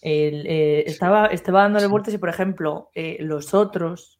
[0.01, 1.91] El, eh, estaba, estaba dándole Sí.
[1.91, 4.16] vueltas y, por ejemplo, eh, los otros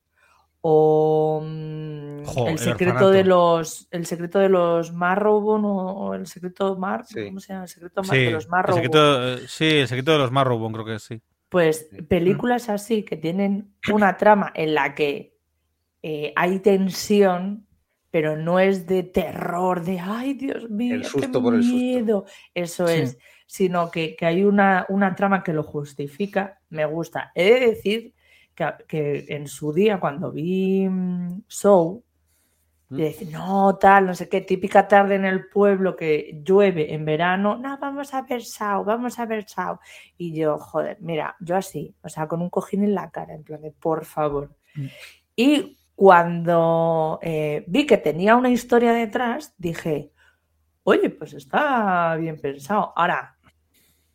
[0.70, 6.14] o mm, Jo, el el secreto de los el secreto de los Marrowbone o, o
[6.14, 7.26] el secreto Mar Sí.
[7.28, 7.64] ¿cómo se llama?
[7.64, 10.74] el secreto Sí, de los el Marrowbone secreto, eh, sí, el secreto de los Marrowbone,
[10.74, 11.22] creo que sí.
[11.48, 15.38] pues películas así que tienen una trama en la que
[16.04, 17.66] eh, hay tensión,
[18.12, 21.78] pero no es de terror, de ay Dios mío, El qué susto por el susto.
[21.78, 22.26] miedo.
[22.54, 22.94] Eso Sí.
[22.94, 27.32] es, sino que, que hay una, una trama que lo justifica, me gusta.
[27.36, 28.14] He de decir
[28.58, 32.04] que, que en su día, cuando vi mm, Show,
[32.90, 33.00] Mm.
[33.00, 37.04] y decir, no, tal, no sé qué, típica tarde en el pueblo que llueve en
[37.04, 39.80] verano, no, vamos a ver Sao, vamos a ver Sao.
[40.18, 43.44] Y yo, joder, mira, yo así, o sea, con un cojín en la cara, en
[43.44, 44.56] plan de, por favor.
[44.76, 44.86] Mm.
[45.36, 50.12] Y cuando eh, vi que tenía una historia detrás, dije,
[50.84, 52.94] oye, pues está bien pensado.
[52.96, 53.37] Ahora,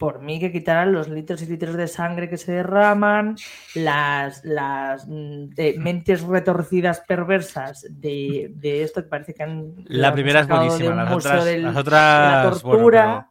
[0.02, 3.36] por mí que quitaran los litros y litros de sangre que se derraman,
[3.76, 10.08] las, las mm, de mentes retorcidas perversas de, de esto que parece que han La
[10.08, 13.28] han primera es buenísima, las otras, del- las la otras bueno, tortura.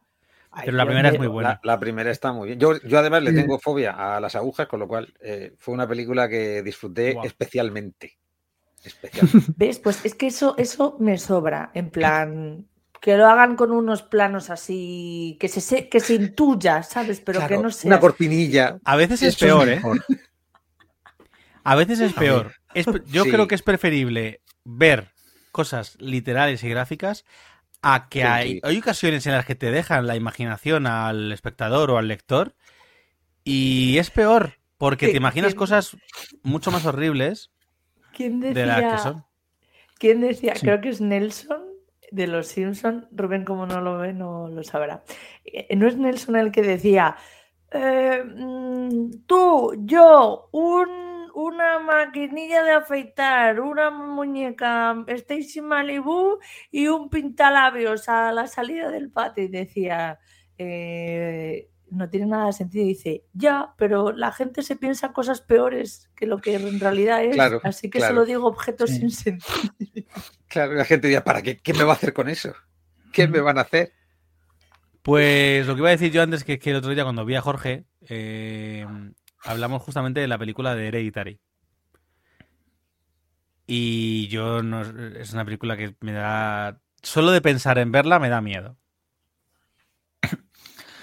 [0.50, 1.48] Ay, pero la Dios primera es muy buena.
[1.50, 2.58] La, la primera está muy bien.
[2.58, 3.36] Yo, yo además le Sí.
[3.36, 8.16] tengo fobia a las agujas, con lo cual eh, fue una película que disfruté especialmente.
[8.84, 9.52] Especialmente.
[9.56, 9.78] ¿Ves?
[9.78, 11.70] Pues es que eso, eso me sobra.
[11.74, 12.66] En plan,
[13.02, 17.20] que lo hagan con unos planos así, que se, se- que se intuya, ¿sabes?
[17.20, 18.00] Pero que no una sea.
[18.00, 18.78] cortinilla.
[18.84, 19.82] A veces es peor, ¿eh?
[21.64, 22.54] A veces es peor.
[22.74, 23.30] Es yo Sí.
[23.30, 25.10] creo que es preferible ver
[25.52, 27.24] cosas literales y gráficas
[27.82, 28.60] a que Sí, hay, sí.
[28.62, 32.54] hay ocasiones en las que te dejan la imaginación al espectador o al lector
[33.44, 35.96] y es peor porque te ¿Qué- imaginas quién- cosas
[36.42, 37.50] mucho más horribles
[38.16, 38.98] ¿Quién de las que decía?
[38.98, 39.24] son.
[39.98, 40.54] ¿Quién decía?
[40.54, 40.60] Sí.
[40.62, 41.61] Creo que es Nelson
[42.12, 43.08] de los Simpson.
[43.12, 45.02] Rubén, como no lo ve, no lo sabrá.
[45.44, 47.16] Eh, ¿No es Nelson el que decía,
[47.72, 56.38] eh, mm, tú, yo, un- una maquinilla de afeitar, una muñeca Stacy Malibu
[56.70, 59.44] y un pintalabios a la salida del patio?
[59.44, 60.18] Y decía,
[60.58, 62.84] eh, no tiene nada de sentido.
[62.84, 67.22] Y dice, ya, pero la gente se piensa cosas peores que lo que en realidad
[67.24, 67.34] es.
[67.34, 68.14] Claro, así que claro.
[68.14, 68.98] solo digo objetos Sí.
[68.98, 70.06] sin sentido.
[70.48, 71.58] Claro, la gente dirá, ¿para qué?
[71.58, 72.54] ¿Qué me va a hacer con eso?
[73.12, 73.92] ¿Qué me van a hacer?
[75.02, 77.34] Pues lo que iba a decir yo antes que, que el otro día cuando vi
[77.34, 78.86] a Jorge eh,
[79.44, 81.40] hablamos justamente de la película de Hereditary.
[83.66, 88.28] Y yo no es una película que me da solo de pensar en verla me
[88.28, 88.76] da miedo.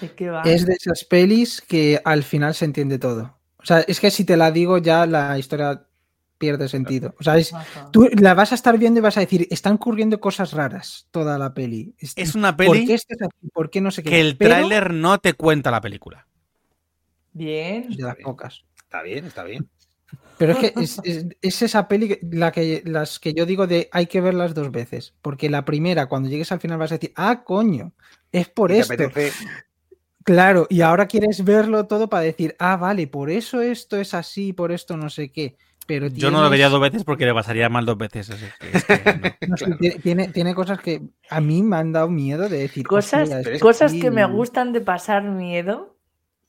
[0.00, 0.42] ¿De qué va?
[0.42, 3.36] Es de esas pelis que al final se entiende todo.
[3.58, 5.84] O sea, es que si te la digo ya la historia
[6.38, 7.14] pierde sentido.
[7.20, 7.52] O sea, es,
[7.92, 11.36] tú la vas a estar viendo y vas a decir, están ocurriendo cosas raras toda
[11.36, 11.94] la peli.
[11.98, 13.48] Es una ¿Por peli qué esto es así?
[13.52, 14.08] ¿Por qué no sé qué?
[14.10, 16.26] que el Pero- tráiler no te cuenta la película.
[17.32, 17.90] Bien.
[17.90, 18.64] de las pocas.
[18.82, 19.68] Está bien, está bien.
[20.38, 23.88] Pero es que es, es- es esa peli la que, las que yo digo de
[23.92, 25.14] hay que verlas dos veces.
[25.20, 27.92] Porque la primera, cuando llegues al final, vas a decir, ah, coño,
[28.32, 28.94] es por esto.
[28.94, 29.32] apetece-
[30.24, 34.52] Claro, y ahora quieres verlo todo para decir, ah, vale, por eso esto es así,
[34.52, 35.56] por esto no sé qué.
[35.86, 38.30] Pero Yo no lo vería dos veces porque le pasaría mal dos veces.
[38.30, 39.48] es que- es que no.
[39.48, 42.86] no sé, tiene- tiene, tiene cosas que a mí me han dado miedo de decir.
[42.86, 44.00] Cosas, "Hostia, pero es- cosas sí".
[44.00, 45.96] que me gustan de pasar miedo.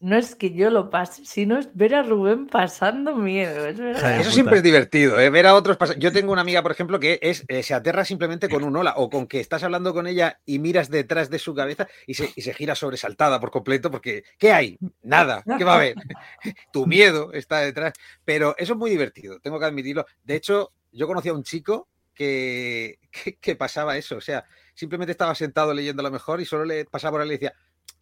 [0.01, 3.67] No es que yo lo pase, sino es ver a Rubén pasando miedo.
[3.67, 4.19] Es verdad.
[4.19, 5.29] Eso siempre es divertido, ¿eh?
[5.29, 5.99] ver a otros pasar.
[5.99, 8.95] Yo tengo una amiga, por ejemplo, que es, eh, se aterra simplemente con un hola
[8.97, 12.31] o con que estás hablando con ella y miras detrás de su cabeza y se,
[12.35, 14.79] y se gira sobresaltada por completo porque ¿qué hay?
[15.03, 15.95] Nada, ¿qué va a haber?
[16.73, 17.93] tu miedo está detrás.
[18.25, 20.07] Pero eso es muy divertido, tengo que admitirlo.
[20.23, 25.11] De hecho, yo conocí a un chico que, que, que pasaba eso, o sea, simplemente
[25.11, 27.53] estaba sentado leyendo a lo mejor y solo le pasaba por ahí y le decía,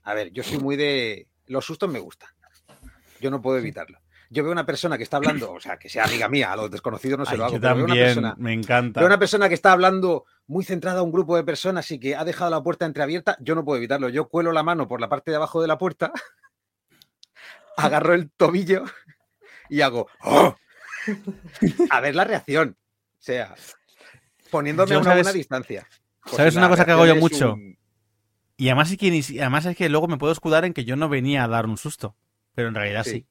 [0.04, 1.28] a ver, yo soy muy de...
[1.50, 2.30] Los sustos me gustan.
[3.20, 4.00] Yo no puedo evitarlo.
[4.30, 6.70] Yo veo una persona que está hablando, o sea, que sea amiga mía, a los
[6.70, 9.00] desconocidos no se Ay, lo hago, yo pero veo una también, persona, me encanta.
[9.00, 12.16] veo una persona que está hablando muy centrada a un grupo de personas y que
[12.16, 14.08] ha dejado la puerta entreabierta, yo no puedo evitarlo.
[14.10, 16.14] Yo cuelo la mano por la parte de abajo de la puerta,
[17.78, 18.84] agarro el tobillo
[19.70, 20.56] y hago ¡Oh!
[21.90, 22.78] a ver la reacción.
[22.80, 23.56] O sea,
[24.52, 25.88] poniéndome Yo, a una ¿sabes- buena distancia.
[26.24, 27.54] Pues ¿sabes una cosa que hago yo mucho?
[27.54, 27.79] un-
[28.60, 31.08] Y además es, que, además es que luego me puedo escudar en que yo no
[31.08, 32.18] venía a dar un susto.
[32.54, 33.12] Pero en realidad sí.
[33.12, 33.28] Sí.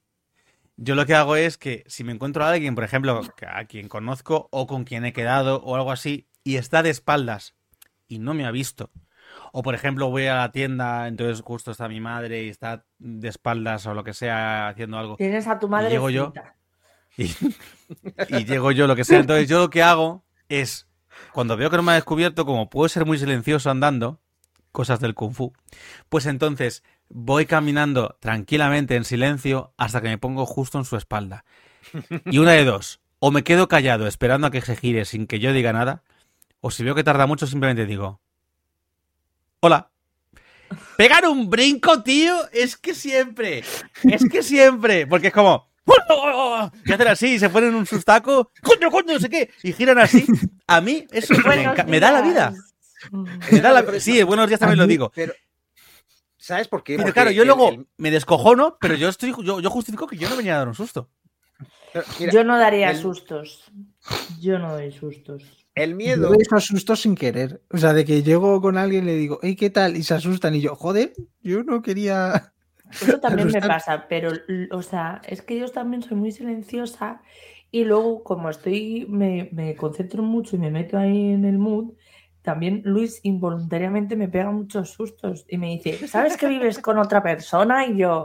[0.79, 3.89] Yo lo que hago es que si me encuentro a alguien, por ejemplo, a quien
[3.89, 7.55] conozco o con quien he quedado o algo así, y está de espaldas
[8.07, 8.91] y no me ha visto,
[9.53, 13.29] o por ejemplo voy a la tienda, entonces justo está mi madre y está de
[13.29, 15.91] espaldas o lo que sea haciendo algo, Tienes a tu madre.
[15.91, 16.33] llego yo.
[17.19, 17.25] y,
[18.31, 19.19] y llego yo, lo que sea.
[19.19, 20.89] Entonces, yo lo que hago es,
[21.35, 24.23] cuando veo que no me ha descubierto, como puedo ser muy silencioso andando,
[24.73, 25.53] cosas del kung fu,
[26.09, 31.45] pues entonces voy caminando tranquilamente en silencio hasta que me pongo justo en su espalda.
[32.27, 35.39] Y una de dos, o me quedo callado esperando a que se gire sin que
[35.39, 36.03] yo diga nada,
[36.61, 38.21] o si veo que tarda mucho, simplemente digo,
[39.61, 39.91] hola.
[40.99, 43.65] Pegar un brinco, tío, es que siempre,
[44.05, 45.67] es que siempre, porque es como,
[46.85, 49.99] y hacen así, y se ponen un sustaco, coño, coño, no sé qué, y giran
[49.99, 50.27] así.
[50.67, 52.53] A mí eso me, me da la vida.
[53.13, 53.53] Días.
[53.53, 55.11] Me da la- Pero- Sí, buenos días también lo digo.
[55.15, 55.33] Pero,
[56.37, 56.95] ¿sabes por qué?
[56.95, 60.07] Pero Porque claro, yo el- luego el- me descojono, pero yo estoy yo, yo justifico
[60.07, 61.11] que yo no venía a dar un susto.
[61.93, 63.71] pero mira, Yo no daría el- sustos.
[64.41, 65.43] Yo no doy sustos.
[65.75, 66.29] el Yo miedo.
[66.29, 67.63] doy esos sustos sin querer.
[67.71, 69.97] O sea, de que llego con alguien y le digo, hey, ¿qué tal?
[69.97, 72.53] Y se asustan y yo, joder, yo no quería.
[72.91, 74.33] Eso también me pasa, pero,
[74.73, 77.21] o sea, es que yo también soy muy silenciosa
[77.71, 81.93] y luego como estoy, me, me concentro mucho y me meto ahí en el mood,
[82.43, 87.23] también Luis involuntariamente me pega muchos sustos y me dice, ¿sabes que vives con otra
[87.23, 87.87] persona?
[87.87, 88.25] Y yo,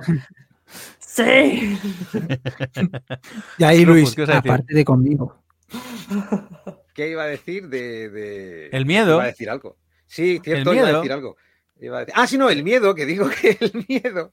[0.99, 1.77] sí.
[3.57, 5.43] Y ahí, pues, Luis, aparte de conmigo.
[6.93, 9.15] ¿Qué iba a decir de, de- El miedo.
[9.15, 9.77] Iba a decir algo.
[10.05, 11.35] Sí, cierto, El iba a decir algo.
[11.79, 14.31] Iba a decir- Ah, sí, no, el miedo, que digo que el miedo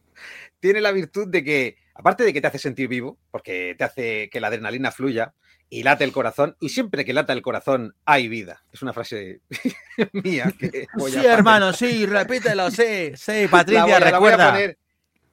[0.61, 4.28] tiene la virtud de que, aparte de que te hace sentir vivo, porque te hace
[4.31, 5.33] que la adrenalina fluya
[5.71, 8.62] y late el corazón, y siempre que lata el corazón hay vida.
[8.73, 9.41] Es una frase
[10.12, 14.05] mía que voy a Sí, hermano, sí, repítelo, sí, sí, La Patricia, voy a- la
[14.05, 14.51] voy a recuerda.
[14.51, 14.79] poner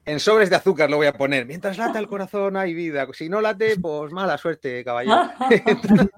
[0.06, 1.44] en sobres de azúcar lo voy a poner.
[1.44, 3.06] Mientras lata el corazón hay vida.
[3.12, 5.30] Si no late, pues mala suerte, caballero.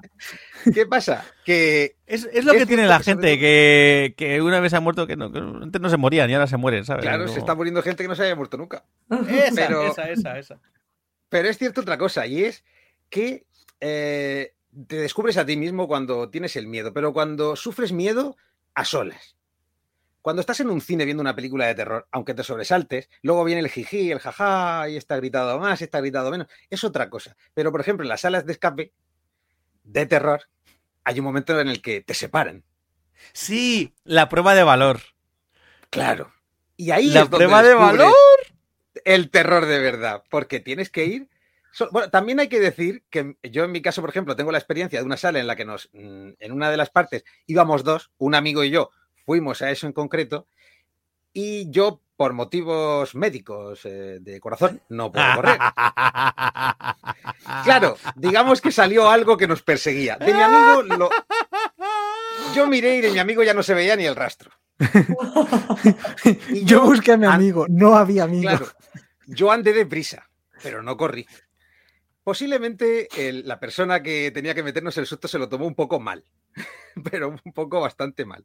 [0.75, 1.25] ¿Qué pasa?
[1.45, 4.81] Que Es, es lo Es que tiene la gente, que, que una vez se ha
[4.81, 7.03] muerto, que, no, que antes no se morían y ahora se mueren, ¿sabes?
[7.03, 8.85] Claro, Como- se está muriendo gente que no se haya muerto nunca.
[9.29, 10.59] Esa, pero- esa, esa, esa.
[11.29, 12.65] Pero es cierto otra cosa, y es
[13.09, 13.45] que
[13.81, 14.55] eh,
[14.87, 18.37] te descubres a ti mismo cuando tienes el miedo, pero cuando sufres miedo
[18.75, 19.37] a solas.
[20.23, 23.63] Cuando estás en un cine viendo una película de terror, aunque te sobresaltes, luego viene
[23.63, 27.37] el jiji, el jaja, y está gritado más, está gritado menos, es otra cosa.
[27.55, 28.93] Pero, por ejemplo, en las salas de escape
[29.83, 30.43] de terror,
[31.05, 32.65] hay un momento en el que te separan.
[33.33, 35.01] Sí, la prueba de valor.
[35.89, 36.33] Claro.
[36.77, 38.15] Y ahí La es donde prueba de valor.
[39.05, 41.29] El terror de verdad, porque tienes que ir.
[41.91, 44.99] Bueno, también hay que decir que yo en mi caso, por ejemplo, tengo la experiencia
[44.99, 48.11] de una sala en la que nos, mm, en una de las partes íbamos dos,
[48.19, 48.91] un amigo y yo,
[49.25, 50.47] fuimos a eso en concreto,
[51.33, 55.59] y yo por motivos médicos eh, de corazón no puedo correr.
[57.65, 60.17] Claro, digamos que salió algo que nos perseguía.
[60.17, 61.11] De mi amigo lo...
[62.55, 64.51] Yo miré y de mi amigo ya no se veía ni el rastro.
[66.65, 68.43] Yo busqué a mi amigo, no había amigo.
[68.43, 68.67] Claro,
[69.27, 70.29] yo andé deprisa,
[70.63, 71.27] pero no corrí.
[72.23, 76.01] Posiblemente el- la persona que tenía que meternos el susto se lo tomó un poco
[76.01, 76.25] mal,
[77.11, 78.45] pero un poco bastante mal.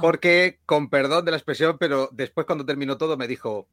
[0.00, 3.66] Porque, con perdón de la expresión, pero después cuando terminó todo me dijo,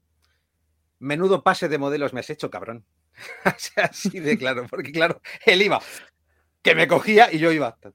[1.00, 2.86] menudo pase de modelos me has hecho, cabrón.
[3.76, 5.82] Así de claro, porque claro, él iba,
[6.62, 7.78] que me cogía y yo iba.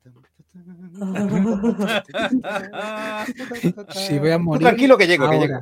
[3.91, 4.67] Si voy a Tú morir.
[4.67, 5.61] tranquilo que llego, que llego.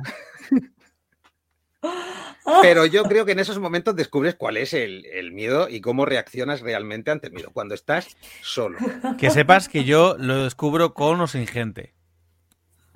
[2.61, 6.61] Pero yo creo que en esos momentos descubres cuál es el, miedo y cómo reaccionas
[6.61, 8.77] realmente ante el miedo, cuando estás solo.
[9.17, 11.93] Que sepas que yo lo descubro con o sin gente.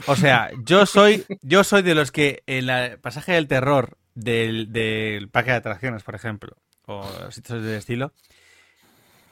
[0.07, 4.71] O sea, yo soy, yo soy de los que en el pasaje del terror del,
[4.73, 8.11] del parque de atracciones, por ejemplo, o sitios del estilo,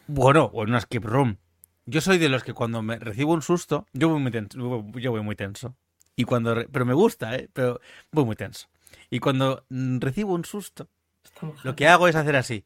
[0.07, 1.37] bueno, o en una escape room,
[1.85, 4.57] yo soy de los que cuando me recibo un susto, yo voy muy tenso,
[4.93, 5.75] yo voy muy tenso.
[6.15, 7.49] Y cuando, pero me gusta, ¿eh?
[7.51, 7.79] Pero
[8.11, 8.67] voy muy tenso.
[9.11, 10.89] Y cuando mm, recibo un susto,
[11.63, 12.65] lo que hago es hacer así.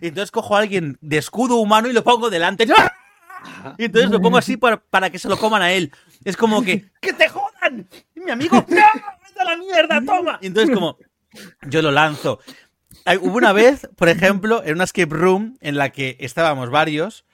[0.00, 2.66] Y entonces cojo a alguien de escudo humano y lo pongo delante.
[3.78, 5.92] Y entonces lo pongo así para, para que se lo coman a él.
[6.24, 7.88] Es como que, ¡que te jodan!
[8.14, 8.56] Y mi amigo.
[8.68, 10.38] ¡Vete a la mierda, toma!
[10.40, 10.98] Y entonces como,
[11.68, 12.40] yo lo lanzo.
[13.20, 17.24] Hubo una vez, por ejemplo, en una escape room en la que estábamos varios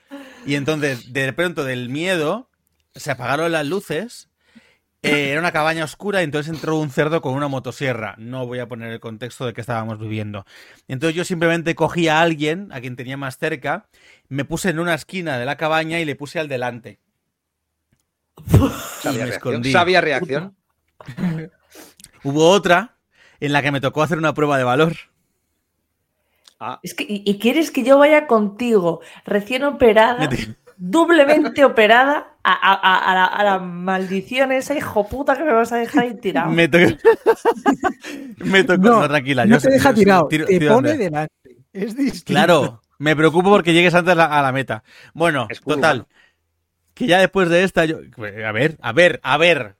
[0.45, 2.49] y entonces de pronto del miedo
[2.93, 4.29] se apagaron las luces.
[5.03, 8.15] Eh, era una cabaña oscura y entonces entró un cerdo con una motosierra.
[8.17, 10.45] No voy a poner el contexto de que estábamos viviendo.
[10.87, 13.87] Entonces yo simplemente cogí a alguien, a quien tenía más cerca,
[14.29, 16.99] me puse en una esquina de la cabaña y le puse al delante.
[18.47, 18.49] Y
[19.01, 19.55] Sabia me reacción.
[19.55, 19.71] escondí.
[19.71, 20.55] Sabia reacción.
[22.23, 22.95] Hubo otra
[23.39, 24.93] en la que me tocó hacer una prueba de valor.
[26.59, 32.32] Ah, Es que, y, y quieres que yo vaya contigo, recién operada, Me- doblemente operada,
[32.43, 36.03] a, a- a- la, a la maldición esa hijo puta que me vas a dejar
[36.03, 36.51] ahí tirado.
[36.51, 36.67] Me.
[38.79, 39.45] No, tranquila.
[39.45, 41.33] no yo te soy- deja yo tirado, tiro- te pone delante.
[41.71, 42.25] Es distinto.
[42.25, 44.83] Claro, me preocupo porque llegues antes la- a la meta.
[45.13, 46.05] Bueno, total.
[46.93, 47.97] Que ya después de esta, yo.
[48.45, 49.75] A ver, a ver, a ver.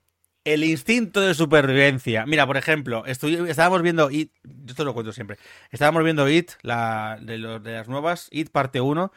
[0.46, 2.26] El instinto de supervivencia.
[2.26, 4.30] Mira, por ejemplo, estoy- estábamos viendo It.
[4.44, 5.38] Yo esto lo cuento siempre.
[5.72, 9.10] Estábamos viendo It, la, de, los- de las nuevas, It parte 1.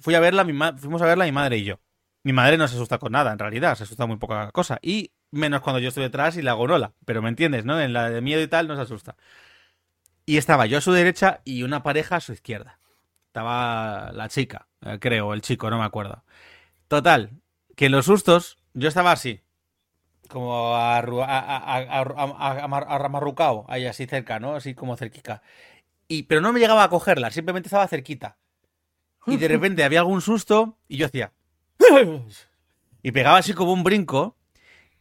[0.00, 1.78] Fui a verla, mi fuimos a verla mi madre y yo.
[2.24, 4.78] Mi madre no se asusta con nada, en realidad, se asusta muy poca cosa.
[4.80, 6.92] Y menos cuando yo estoy detrás y la hago nola.
[7.04, 7.80] Pero me entiendes, ¿no?
[7.80, 9.16] En la de miedo y tal no se asusta.
[10.24, 12.78] Y estaba yo a su derecha y una pareja a su izquierda.
[13.26, 16.22] Estaba la chica, eh, creo, el chico, no me acuerdo.
[16.86, 17.30] Total,
[17.74, 19.40] que en los sustos yo estaba así,
[20.28, 20.74] como
[22.98, 24.54] amarrucado, ahí así cerca, ¿no?
[24.54, 25.42] Así como cerquica.
[26.08, 28.36] Y, pero no me llegaba a cogerla, simplemente estaba cerquita.
[29.26, 31.32] Y de repente había algún susto y yo hacía...
[33.04, 34.36] Y pegaba así como un brinco.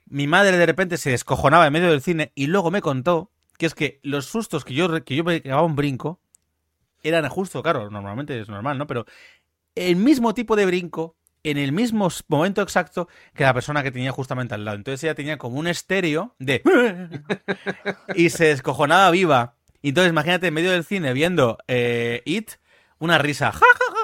[0.08, 3.68] Mi madre de repente se descojonaba en medio del cine y luego me contó que
[3.68, 6.20] es que los sustos que yo, que yo pegaba un brinco
[7.04, 8.88] eran justo, claro, normalmente es normal, ¿no?
[8.88, 9.06] Pero
[9.76, 14.12] el mismo tipo de brinco en el mismo momento exacto que la persona que tenía
[14.12, 14.78] justamente al lado.
[14.78, 16.62] Entonces ella tenía como un estéreo de...
[18.16, 19.56] y se descojonaba viva.
[19.82, 22.52] Entonces imagínate en medio del cine viendo eh, It,
[23.00, 23.52] una risa.
[23.52, 24.01] Ja, ja, ja.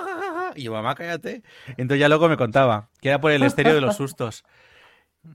[0.57, 1.43] Y yo, mamá, cállate.
[1.77, 4.43] Entonces ya luego me contaba que era por el estéreo de los sustos.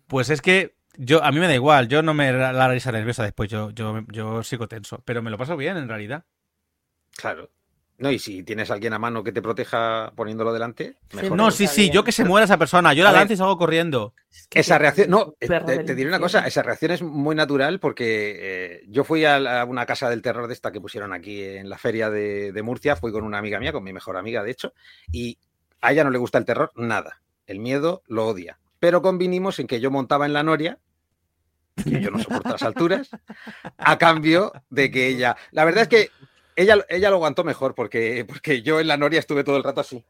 [0.06, 3.22] Pues es que yo a mí me da igual, yo no me la risa nerviosa
[3.22, 6.24] después, yo, yo, yo sigo tenso, pero me lo paso bien en realidad.
[7.16, 7.50] claro.
[8.02, 11.38] No, y si tienes a alguien a mano que te proteja poniéndolo delante, Sí, mejor.
[11.38, 14.12] No, sí, sí, yo que se muera esa persona, yo la lanzo y salgo corriendo.
[14.60, 15.46] Esa reacción, no, te,
[15.84, 19.60] te diré una cosa, esa reacción es muy natural porque eh, yo fui a, la-
[19.62, 22.62] a una casa del terror de esta que pusieron aquí en la feria de, de
[22.62, 24.74] Murcia, fui con una amiga mía, con mi mejor amiga de hecho,
[25.12, 25.38] y
[25.80, 29.66] a ella no le gusta el terror, nada, el miedo lo odia, pero convinimos en
[29.68, 30.78] que yo montaba en la noria,
[31.84, 33.10] que yo no soporto las alturas,
[33.78, 36.10] a cambio de que ella, la verdad es que
[36.56, 39.80] ella, ella lo aguantó mejor porque, porque yo en la noria estuve todo el rato
[39.80, 40.04] así.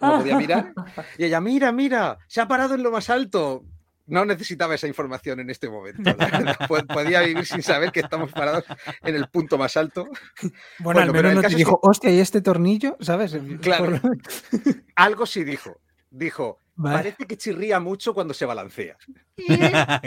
[0.00, 0.72] No podía mirar.
[1.18, 3.64] Y ella, mira, mira, se ha parado en lo más alto.
[4.06, 6.14] No necesitaba esa información en este momento.
[6.94, 8.64] Podía vivir sin saber que estamos parados
[9.02, 10.04] en el punto más alto.
[10.08, 12.96] Bueno, Bueno, al pero el no te caso dijo, hostia, ¿y este tornillo?
[13.00, 13.36] ¿Sabes?
[13.60, 14.00] Claro.
[14.00, 14.16] Por-
[14.94, 15.80] Algo sí dijo.
[16.10, 16.96] Dijo, Vale.
[16.96, 18.98] parece que chirría mucho cuando se balancea.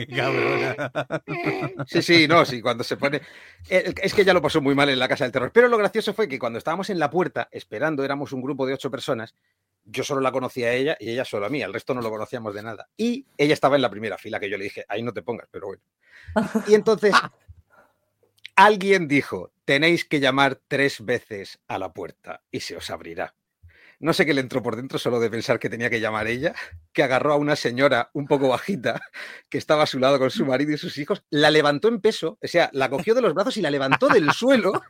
[1.88, 3.22] Sí, sí, no, sí, cuando se pone.
[3.70, 5.51] Eh, Es que ya lo pasó muy mal en la casa del terror.
[5.51, 8.74] Pero lo gracioso fue que cuando estábamos en la puerta esperando, éramos un grupo de
[8.74, 9.34] ocho personas.
[9.86, 12.11] Yo solo la conocía a ella y ella solo a mí, el resto no lo
[12.11, 12.88] conocíamos de nada.
[12.95, 15.47] Y ella estaba en la primera fila, que yo le dije, ahí no te pongas,
[15.49, 15.82] pero bueno.
[16.67, 17.13] Y entonces
[18.55, 23.34] alguien dijo, tenéis que llamar tres veces a la puerta y se os abrirá.
[24.00, 26.54] No sé qué le entró por dentro solo de pensar que tenía que llamar ella,
[26.93, 29.02] que agarró a una señora un poco bajita
[29.50, 32.38] que estaba a su lado con su marido y sus hijos, la levantó en peso,
[32.41, 34.82] o sea, la cogió de los brazos y la levantó del suelo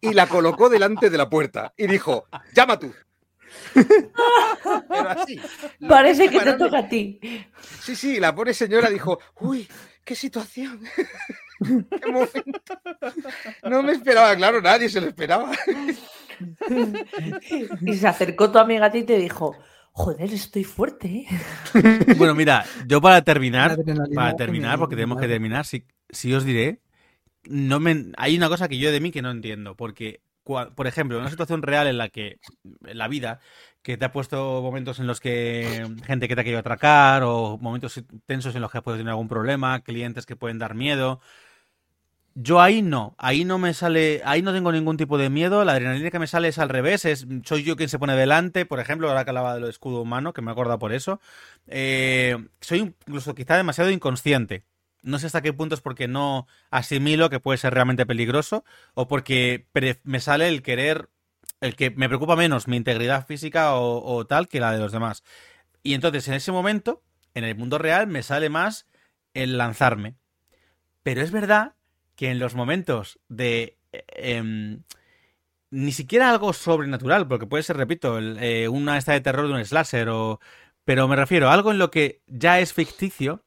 [0.00, 2.92] y la colocó delante de la puerta y dijo, llama tú.
[3.74, 5.40] Pero así.
[5.78, 7.20] lo Parece que te toca a ti.
[7.80, 9.68] Sí, sí, la pobre señora dijo, uy,
[10.04, 10.82] qué situación.
[11.60, 12.80] qué momento.
[13.64, 15.50] No me esperaba, claro, nadie se lo esperaba.
[17.86, 19.56] Y se acercó tu amiga a ti y te dijo,
[19.92, 21.08] joder, estoy fuerte.
[21.08, 21.26] ¿eh?".
[22.18, 23.76] Bueno, mira, yo para terminar,
[24.14, 26.80] para en terminar, porque tenemos que terminar, sí, sí os diré
[27.44, 31.16] no me, hay una cosa que yo de mí que no entiendo, porque, por ejemplo,
[31.16, 32.38] en una situación real en la que,
[32.84, 33.40] en la vida,
[33.82, 37.58] que te ha puesto momentos en los que gente que te ha querido atracar o
[37.58, 41.20] momentos tensos en los que puedes tener algún problema, clientes que pueden dar miedo.
[42.34, 45.72] Yo ahí no, ahí no me sale, ahí no tengo ningún tipo de miedo, la
[45.72, 48.80] adrenalina que me sale es al revés, es soy yo quien se pone delante, por
[48.80, 51.20] ejemplo, ahora que hablaba del escudo humano, que me acuerdo por eso,
[51.66, 54.64] eh, soy incluso quizá demasiado inconsciente.
[55.02, 58.64] No sé hasta qué punto es porque no asimilo que puede ser realmente peligroso
[58.94, 59.66] o porque
[60.04, 61.10] me sale el querer,
[61.60, 65.24] el que me preocupa menos mi integridad física o, tal que la de los demás.
[65.82, 67.02] Y entonces en ese momento,
[67.34, 68.86] en el mundo real, me sale más
[69.34, 70.14] el lanzarme.
[71.02, 71.74] Pero es verdad
[72.22, 73.80] que en los momentos de...
[73.90, 74.84] Em,
[75.72, 79.64] ni siquiera algo sobrenatural, porque puede ser, repito, eh, una esta de terror de un
[79.64, 80.38] slasher o...
[80.84, 83.44] Pero me refiero a algo en lo que ya es ficticio,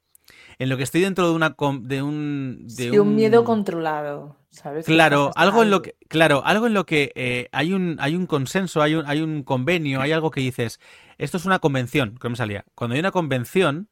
[0.58, 3.14] en lo que estoy dentro de una de un de un...
[3.14, 7.74] miedo controlado sabes claro algo en lo que claro algo en lo que eh, hay
[7.74, 10.80] un hay un consenso hay un hay un convenio hay algo que dices
[11.18, 12.64] esto es una convención que me salía.
[12.74, 13.90] Cuando hay una convención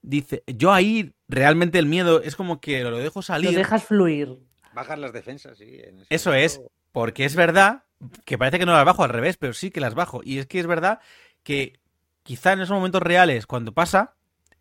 [0.00, 4.38] dice yo ahí realmente el miedo es como que lo dejo salir lo dejas fluir
[4.74, 6.60] bajar las defensas sí eso es
[6.92, 7.84] porque es verdad
[8.24, 10.46] que parece que no las bajo al revés pero sí que las bajo y es
[10.46, 11.00] que es verdad
[11.42, 11.80] que
[12.22, 14.16] quizá en esos momentos reales cuando pasa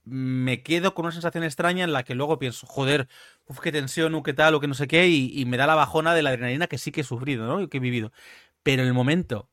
[0.05, 3.07] me quedo con una sensación extraña en la que luego pienso, joder,
[3.47, 5.75] uf, qué tensión, o qué tal, o qué no sé qué, y, me da la
[5.75, 7.61] bajona de la adrenalina que sí que he sufrido, ¿no?
[7.61, 8.11] Y que he vivido.
[8.63, 9.49] Pero en el momento.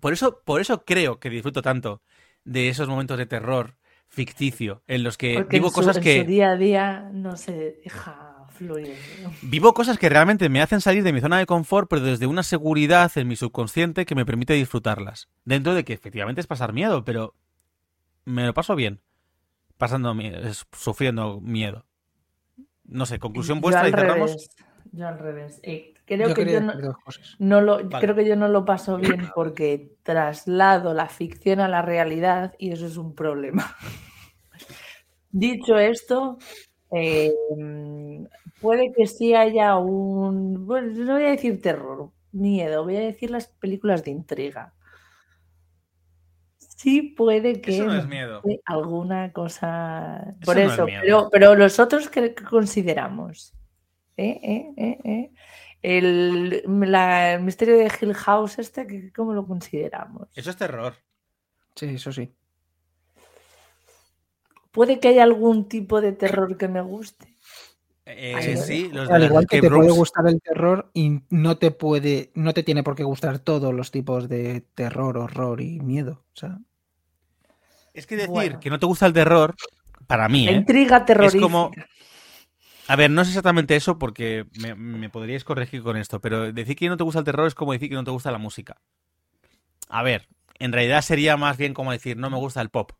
[0.00, 2.02] Por eso, por eso creo que disfruto tanto
[2.44, 3.76] de esos momentos de terror
[4.14, 6.20] ficticio, en los que vivo cosas que.
[6.20, 8.94] En día a día no se deja fluir.
[9.42, 12.42] Vivo cosas que realmente me hacen salir de mi zona de confort, pero desde una
[12.42, 15.28] seguridad en mi subconsciente que me permite disfrutarlas.
[15.44, 17.34] Dentro de que efectivamente es pasar miedo, pero
[18.24, 19.00] me lo paso bien
[19.78, 20.14] pasando
[20.72, 21.84] sufriendo miedo.
[22.84, 24.50] No sé, conclusión vuestra y cerramos.
[24.92, 25.60] yo al revés.
[25.62, 26.60] Eh, creo que yo
[27.38, 31.82] no, lo, creo que yo no lo paso bien porque traslado la ficción a la
[31.82, 33.76] realidad y eso es un problema.
[35.30, 36.38] Dicho esto,
[36.90, 38.26] em,
[38.60, 43.30] puede que sí haya un, bueno, no voy a decir terror, miedo, voy a decir
[43.30, 44.72] las películas de intriga
[46.76, 48.42] sí puede que eso no es miedo.
[48.66, 53.54] alguna cosa por eso, pero, pero los otros que consideramos
[54.16, 54.72] ¿Eh?
[54.76, 54.98] ¿Eh?
[55.04, 55.30] ¿Eh?
[55.86, 56.62] El,
[57.42, 60.94] misterio de Hill House este cómo lo consideramos eso es terror
[61.74, 62.32] sí eso sí
[64.70, 67.34] puede que haya algún tipo de terror que me guste
[68.56, 72.62] sí, al igual que te puede gustar el terror y no te puede, no te
[72.62, 76.24] tiene por qué gustar todos los tipos de terror, horror y miedo.
[76.34, 76.58] O sea,
[77.94, 79.54] es que decir que no te gusta el terror,
[80.06, 80.52] para mí, ¿eh?
[80.52, 81.38] intriga terrorífica.
[81.38, 81.70] Es como...
[82.86, 86.88] A ver, no es exactamente eso porque me, podríais corregir con esto, pero decir que
[86.88, 88.76] no te gusta el terror es como decir que no te gusta la música.
[89.88, 90.28] A ver,
[90.58, 92.92] en realidad sería más bien como decir no me gusta el pop,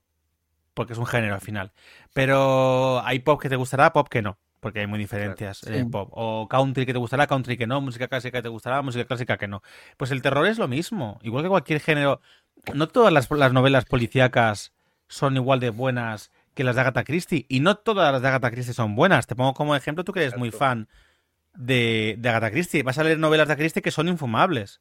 [0.72, 1.72] porque es un género al final.
[2.12, 6.09] Pero hay pop que te gustará, pop que no, porque hay muy diferencias en pop.
[6.12, 9.37] O country que te gustará, country que no, música clásica que te gustará, música clásica
[9.37, 9.62] que no.
[9.99, 12.20] Pues el terror es lo mismo, igual que cualquier género.
[12.72, 14.72] No todas las, las novelas policíacas
[15.09, 17.46] son igual de buenas que las de Agatha Christie.
[17.48, 19.26] Y no todas las de Agatha Christie son buenas.
[19.26, 20.88] Te pongo como ejemplo tú que eres muy fan
[21.55, 22.82] de, de Agatha Christie.
[22.82, 24.80] Vas a leer novelas de Christie que son infumables.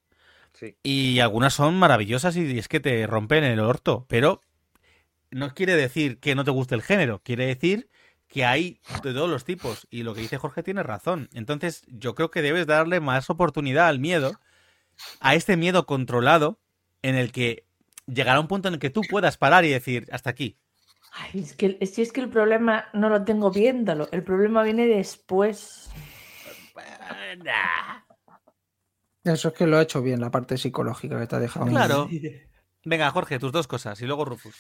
[0.84, 4.06] Y algunas son maravillosas y es que te rompen el orto.
[4.08, 4.42] Pero
[5.32, 7.22] no quiere decir que no te guste el género.
[7.24, 7.90] Quiere decir
[8.28, 9.88] que hay de todos los tipos.
[9.90, 11.30] Y lo que dice Jorge tiene razón.
[11.34, 14.40] Entonces yo creo que debes darle más oportunidad al miedo.
[15.20, 16.60] A este miedo controlado
[17.02, 17.66] en el que
[18.06, 20.58] llegará un punto en el que tú puedas parar y decir, hasta aquí.
[21.16, 24.88] Ay, es que, si es que el problema no lo tengo viéndolo, el problema viene
[24.88, 25.90] después.
[29.24, 31.68] Eso es que lo ha hecho bien, la parte psicológica que te ha dejado.
[31.68, 32.10] Claro.
[32.84, 34.56] Venga, Jorge, tus dos cosas y luego Rufus.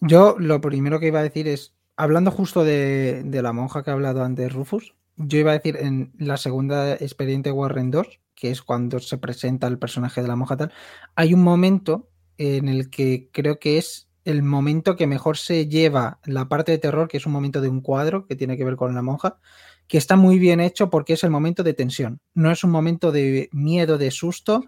[0.00, 3.90] Yo lo primero que iba a decir es, hablando justo de, de, la monja que
[3.90, 8.50] ha hablado antes Rufus, yo iba a decir en la segunda expediente Warren 2, que
[8.50, 10.72] es cuando se presenta el personaje de la monja tal,
[11.14, 16.20] hay un momento en el que creo que es el momento que mejor se lleva
[16.24, 18.76] la parte de terror, que es un momento de un cuadro que tiene que ver
[18.76, 19.38] con la monja,
[19.86, 22.20] que está muy bien hecho porque es el momento de tensión.
[22.34, 24.64] No es un momento de miedo, de susto,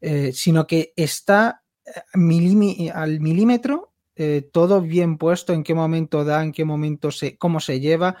[0.00, 6.42] eh, sino que está eh, al milímetro eh, todo bien puesto, en qué momento da,
[6.42, 8.16] en qué momento se, cómo se lleva,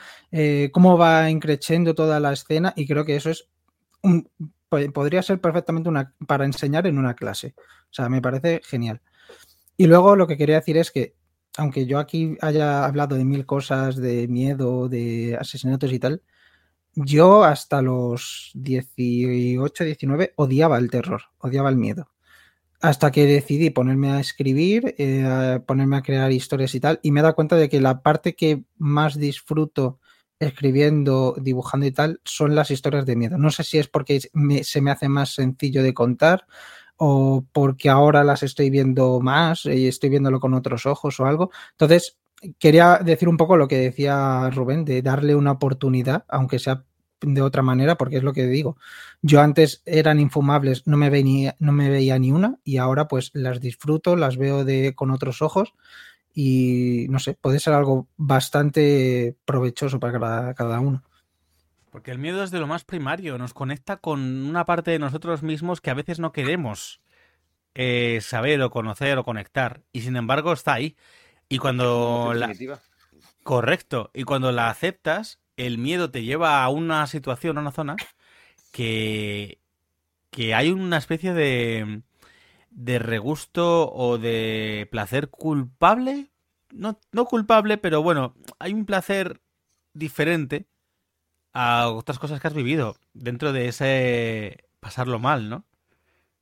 [0.72, 3.50] cómo va increciendo toda la escena, y creo que eso es
[4.70, 7.54] podría ser perfectamente una, para enseñar en una clase.
[7.58, 9.02] O sea, me parece genial.
[9.80, 11.14] Y luego lo que quería decir es que,
[11.56, 16.22] aunque yo aquí haya hablado de mil cosas, de miedo, de asesinatos y tal,
[16.94, 22.10] yo hasta los 18, 19 odiaba el terror, odiaba el miedo.
[22.82, 27.20] Hasta que decidí ponerme a escribir, eh, ponerme a crear historias y tal, y me
[27.20, 29.98] he dado cuenta de que la parte que más disfruto
[30.40, 33.38] escribiendo, dibujando y tal, son las historias de miedo.
[33.38, 36.44] No sé si es porque se me hace más sencillo de contar
[37.02, 41.50] o porque ahora las estoy viendo más y estoy viéndolo con otros ojos o algo.
[41.70, 42.18] Entonces,
[42.58, 46.84] quería decir un poco lo que decía Rubén, de darle una oportunidad, aunque sea
[47.22, 48.76] de otra manera, porque es lo que digo.
[49.22, 53.30] Yo antes eran infumables, no me, venía, no me veía ni una y ahora pues
[53.32, 55.72] las disfruto, las veo de, con otros ojos
[56.34, 61.02] y no sé, puede ser algo bastante provechoso para cada, uno.
[61.90, 65.42] Porque el miedo es de lo más primario, nos conecta con una parte de nosotros
[65.42, 67.00] mismos que a veces no queremos
[67.74, 70.96] eh, saber o conocer o conectar y sin embargo está ahí.
[71.48, 72.54] Y cuando la...
[73.42, 77.96] Correcto, y cuando la aceptas, el miedo te lleva a una situación, a una zona
[78.70, 79.58] que,
[80.30, 82.02] que hay una especie de,
[82.70, 86.30] de regusto o de placer culpable.
[86.70, 89.40] No, no culpable, pero bueno, hay un placer
[89.92, 90.66] diferente
[91.52, 95.64] a otras cosas que has vivido dentro de ese pasarlo mal, ¿no?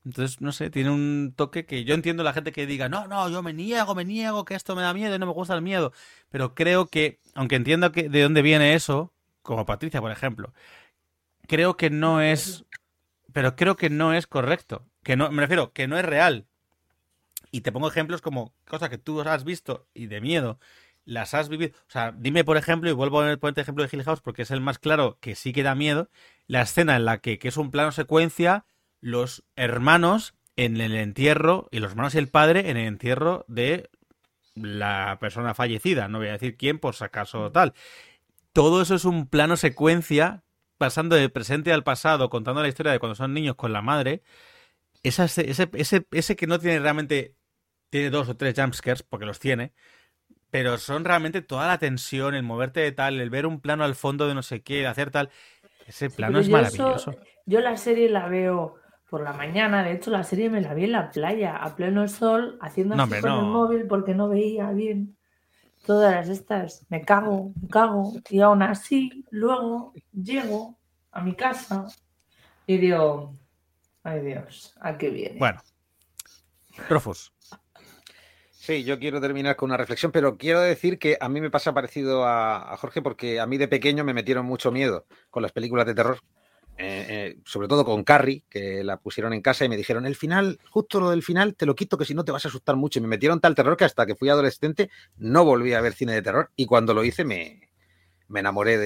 [0.04, 3.28] Entonces, no sé, tiene un toque que yo entiendo la gente que diga, no, no,
[3.28, 5.62] yo me niego, me niego, que esto me da miedo y no me gusta el
[5.62, 5.92] miedo.
[6.30, 10.54] Pero creo que, aunque entiendo que de dónde viene eso, como Patricia, por ejemplo,
[11.46, 12.64] creo que no es,
[13.32, 16.46] pero creo que no es correcto que no, me refiero, que no es real.
[17.50, 20.59] Y te pongo ejemplos como cosas que tú has visto y de miedo
[21.09, 21.72] las has vivido.
[21.88, 24.42] O sea, dime, por ejemplo, y vuelvo a poner el ejemplo de Hill House porque
[24.42, 26.11] es el más claro que sí que da miedo,
[26.46, 28.66] la escena en la que, que es un plano secuencia,
[29.00, 33.90] los hermanos en el entierro, y los hermanos y el padre en el entierro de
[34.54, 36.09] la persona fallecida.
[36.09, 37.74] No voy a decir quién, por si acaso tal.
[38.52, 40.42] Todo eso es un plano secuencia,
[40.76, 44.22] pasando del presente al pasado, contando la historia de cuando son niños con la madre
[45.02, 47.34] ese, ese, ese, que no tiene realmente,
[47.90, 49.72] tiene dos o tres jumpscares, porque los tiene,
[50.51, 53.94] pero son realmente toda la tensión, el moverte de tal, el ver un plano al
[53.94, 55.30] fondo de no sé qué, hacer tal,
[55.86, 57.14] ese plano es maravilloso.
[57.46, 58.76] yo la serie la veo
[59.09, 62.07] por la mañana, de hecho la serie me la vi en la playa, a pleno
[62.09, 65.16] sol, haciendo así con el móvil porque no veía bien
[65.86, 70.78] todas estas, me cago, me cago, y aún así, luego llego
[71.12, 71.86] a mi casa
[72.66, 73.32] y digo,
[74.03, 75.38] Ay Dios, ¿a qué viene?
[75.38, 75.61] Bueno,
[76.88, 77.32] Profos.
[78.68, 81.72] Sí, yo quiero terminar con una reflexión, pero quiero decir que a mí me pasa
[81.72, 85.86] parecido a, Jorge porque a mí de pequeño me metieron mucho miedo con las películas
[85.86, 86.20] de terror,
[86.76, 90.16] eh, eh, sobre todo con Carrie, que la pusieron en casa y me dijeron, el
[90.16, 92.76] final, justo lo del final, te lo quito que si no te vas a asustar
[92.76, 92.98] mucho.
[92.98, 96.12] Y me metieron tal terror que hasta que fui adolescente no volví a ver cine
[96.12, 97.70] de terror y cuando lo hice me,
[98.34, 98.76] enamoré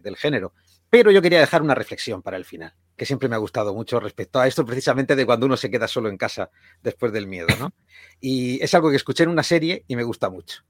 [0.00, 0.54] del género.
[0.90, 3.98] Pero yo quería dejar una reflexión para el final que siempre me ha gustado mucho
[3.98, 6.50] respecto a esto, precisamente de cuando uno se queda solo en casa
[6.82, 7.72] después del miedo, ¿no?
[8.20, 10.64] Y es algo que escuché en una serie y me gusta mucho,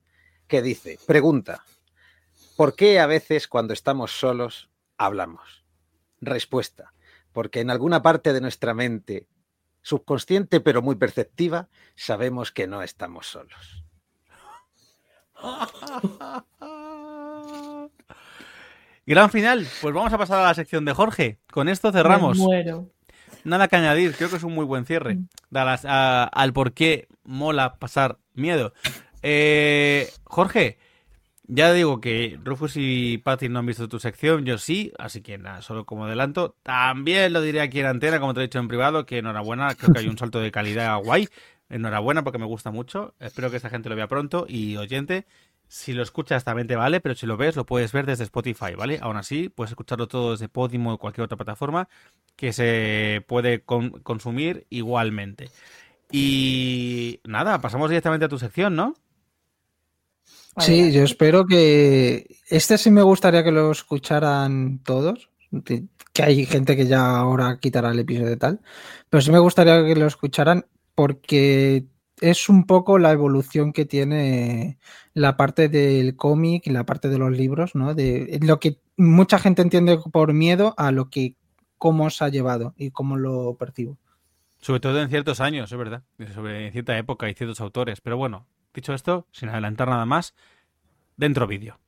[0.47, 1.65] que dice, pregunta,
[2.57, 5.65] ¿por qué a veces cuando estamos solos hablamos?
[6.21, 6.95] Respuesta,
[7.33, 9.27] porque en alguna parte de nuestra mente,
[9.83, 13.85] subconsciente pero muy perceptiva, sabemos que no estamos solos.
[19.07, 19.67] Gran final.
[19.81, 21.39] Pues vamos a pasar a la sección de Jorge.
[21.51, 22.39] Con esto cerramos.
[23.45, 24.15] Nada que añadir.
[24.15, 25.17] Creo que es un muy buen cierre.
[25.17, 25.29] Mm.
[25.53, 28.73] al por qué mola pasar miedo.
[29.23, 30.79] Eh, Jorge,
[31.53, 35.37] ya digo que Rufus y Patty no han visto tu sección, yo sí, así que
[35.37, 36.57] nada, solo como adelanto.
[36.63, 39.93] También lo diré aquí en antena, como te he dicho en privado, que enhorabuena, creo
[39.93, 41.29] que hay un salto de calidad guay.
[41.69, 43.15] Enhorabuena porque me gusta mucho.
[43.21, 44.45] Espero que esta gente lo vea pronto.
[44.49, 45.27] Y oyente,
[45.71, 48.75] si lo escuchas también te vale, pero si lo ves lo puedes ver desde Spotify,
[48.77, 48.99] ¿vale?
[49.01, 51.89] Aún así, puedes escucharlo todo desde Podimo o cualquier otra plataforma
[52.35, 55.49] que se puede consumir igualmente.
[56.11, 58.95] Y nada, pasamos directamente a tu sección, ¿no?
[60.57, 65.31] Sí, yo espero que este sí me gustaría que lo escucharan todos,
[65.65, 65.87] que
[66.21, 68.61] hay gente que ya ahora quitará el episodio de tal,
[69.09, 70.67] pero sí me gustaría que lo escucharan
[70.97, 71.87] porque
[72.21, 74.79] es un poco la evolución que tiene
[75.15, 77.95] la parte del cómic y la parte de los libros, ¿no?
[77.95, 81.35] De lo que mucha gente entiende por miedo a lo que
[81.79, 83.99] cómo se ha llevado y cómo lo percibo.
[84.61, 86.03] Sobre todo en ciertos años, es verdad.
[86.35, 88.01] Sobre en cierta época y ciertos autores.
[88.03, 90.35] Pero bueno, dicho esto, sin adelantar nada más,
[91.17, 91.79] dentro vídeo.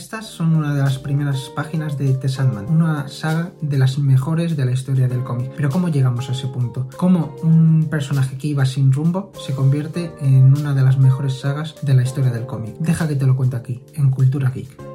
[0.00, 4.56] Estas son una de las primeras páginas de The Sandman, una saga de las mejores
[4.56, 5.52] de la historia del cómic.
[5.54, 6.88] Pero ¿cómo llegamos a ese punto?
[6.96, 11.74] ¿Cómo un personaje que iba sin rumbo se convierte en una de las mejores sagas
[11.82, 12.76] de la historia del cómic?
[12.78, 14.89] Deja que te lo cuente aquí, en Cultura Geek.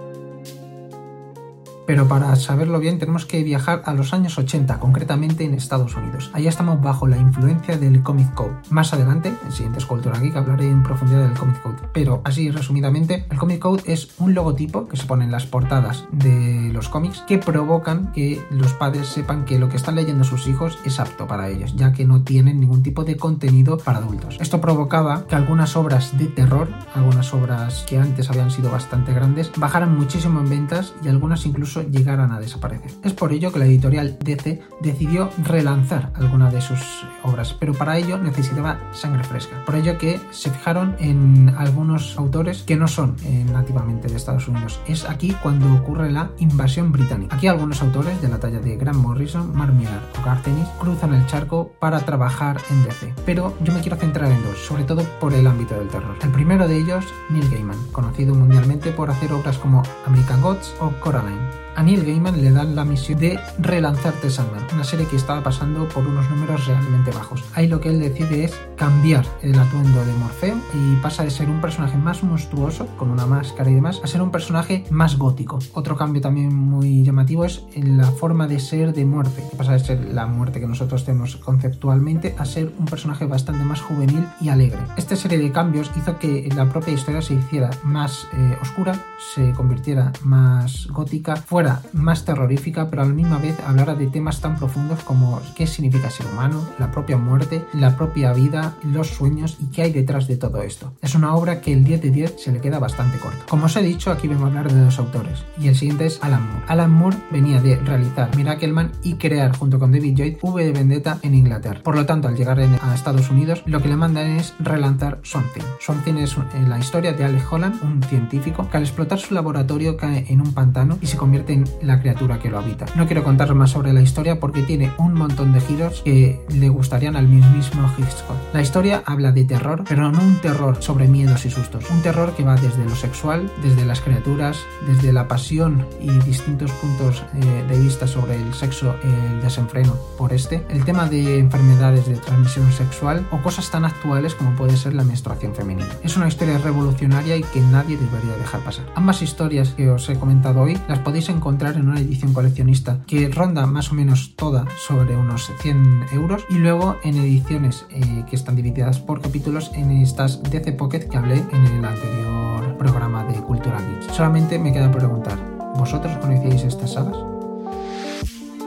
[1.85, 6.31] Pero para saberlo bien tenemos que viajar a los años 80, concretamente en Estados Unidos.
[6.33, 8.55] Allá estamos bajo la influencia del Comic Code.
[8.69, 11.77] Más adelante, en siguientes Cultura Geek, hablaré en profundidad del Comic Code.
[11.93, 16.05] Pero así resumidamente, el Comic Code es un logotipo que se pone en las portadas
[16.11, 20.47] de los cómics que provocan que los padres sepan que lo que están leyendo sus
[20.47, 24.37] hijos es apto para ellos, ya que no tienen ningún tipo de contenido para adultos.
[24.39, 29.51] Esto provocaba que algunas obras de terror, algunas obras que antes habían sido bastante grandes,
[29.57, 32.91] bajaran muchísimo en ventas y algunas incluso llegaran a desaparecer.
[33.03, 36.79] Es por ello que la editorial DC decidió relanzar alguna de sus
[37.23, 39.63] obras, pero para ello necesitaba sangre fresca.
[39.65, 44.47] Por ello que se fijaron en algunos autores que no son eh, nativamente de Estados
[44.47, 44.79] Unidos.
[44.87, 47.35] Es aquí cuando ocurre la invasión británica.
[47.35, 51.13] Aquí algunos autores de la talla de Grant Morrison, Mark Millar o Garth Ennis cruzan
[51.13, 53.13] el charco para trabajar en DC.
[53.25, 56.15] Pero yo me quiero centrar en dos, sobre todo por el ámbito del terror.
[56.21, 60.89] El primero de ellos, Neil Gaiman, conocido mundialmente por hacer obras como American Gods o
[60.99, 65.15] Coraline a Neil Gaiman le dan la misión de relanzar The Sandman, una serie que
[65.15, 67.43] estaba pasando por unos números realmente bajos.
[67.53, 71.49] Ahí lo que él decide es cambiar el atuendo de Morfeo y pasa de ser
[71.49, 75.59] un personaje más monstruoso, con una máscara y demás, a ser un personaje más gótico.
[75.73, 79.73] Otro cambio también muy llamativo es en la forma de ser de muerte, que pasa
[79.73, 84.25] de ser la muerte que nosotros tenemos conceptualmente a ser un personaje bastante más juvenil
[84.39, 84.79] y alegre.
[84.97, 88.93] Esta serie de cambios hizo que la propia historia se hiciera más eh, oscura,
[89.33, 94.41] se convirtiera más gótica, fuera más terrorífica, pero a la misma vez hablara de temas
[94.41, 99.57] tan profundos como qué significa ser humano, la propia muerte, la propia vida, los sueños
[99.61, 100.93] y qué hay detrás de todo esto.
[101.01, 103.45] Es una obra que el 10 de 10 se le queda bastante corto.
[103.49, 106.19] Como os he dicho, aquí vengo a hablar de dos autores, y el siguiente es
[106.21, 106.65] Alan Moore.
[106.67, 111.19] Alan Moore venía de realizar Miracleman y crear junto con David Lloyd V de Vendetta
[111.21, 111.81] en Inglaterra.
[111.83, 115.63] Por lo tanto, al llegar a Estados Unidos, lo que le mandan es relanzar Something.
[115.79, 116.35] Something es
[116.67, 120.53] la historia de Alex Holland, un científico que al explotar su laboratorio cae en un
[120.53, 122.85] pantano y se convierte la criatura que lo habita.
[122.95, 126.69] No quiero contar más sobre la historia porque tiene un montón de giros que le
[126.69, 128.35] gustarían al mismísimo Hitchcock.
[128.53, 132.33] La historia habla de terror, pero no un terror sobre miedos y sustos, un terror
[132.35, 134.57] que va desde lo sexual, desde las criaturas,
[134.87, 140.33] desde la pasión y distintos puntos eh, de vista sobre el sexo, el desenfreno por
[140.33, 144.93] este, el tema de enfermedades de transmisión sexual o cosas tan actuales como puede ser
[144.93, 145.89] la menstruación femenina.
[146.03, 148.85] Es una historia revolucionaria y que nadie debería dejar pasar.
[148.95, 153.01] Ambas historias que os he comentado hoy las podéis encontrar encontrar en una edición coleccionista
[153.05, 158.23] que ronda más o menos toda sobre unos 100 euros y luego en ediciones eh,
[158.27, 163.25] que están divididas por capítulos en estas DC Pocket que hablé en el anterior programa
[163.25, 164.11] de Cultura Geek.
[164.11, 165.37] Solamente me queda preguntar,
[165.77, 167.15] ¿vosotros conocíais estas sagas?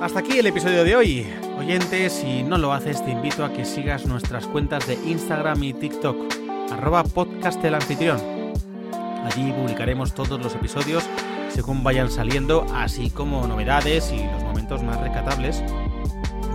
[0.01, 1.27] Hasta aquí el episodio de hoy.
[1.59, 5.73] Oyentes, si no lo haces, te invito a que sigas nuestras cuentas de Instagram y
[5.73, 6.17] TikTok,
[6.71, 7.59] arroba podcast.
[7.65, 11.03] Allí publicaremos todos los episodios
[11.59, 15.61] según vayan saliendo, así como novedades y los momentos más recatables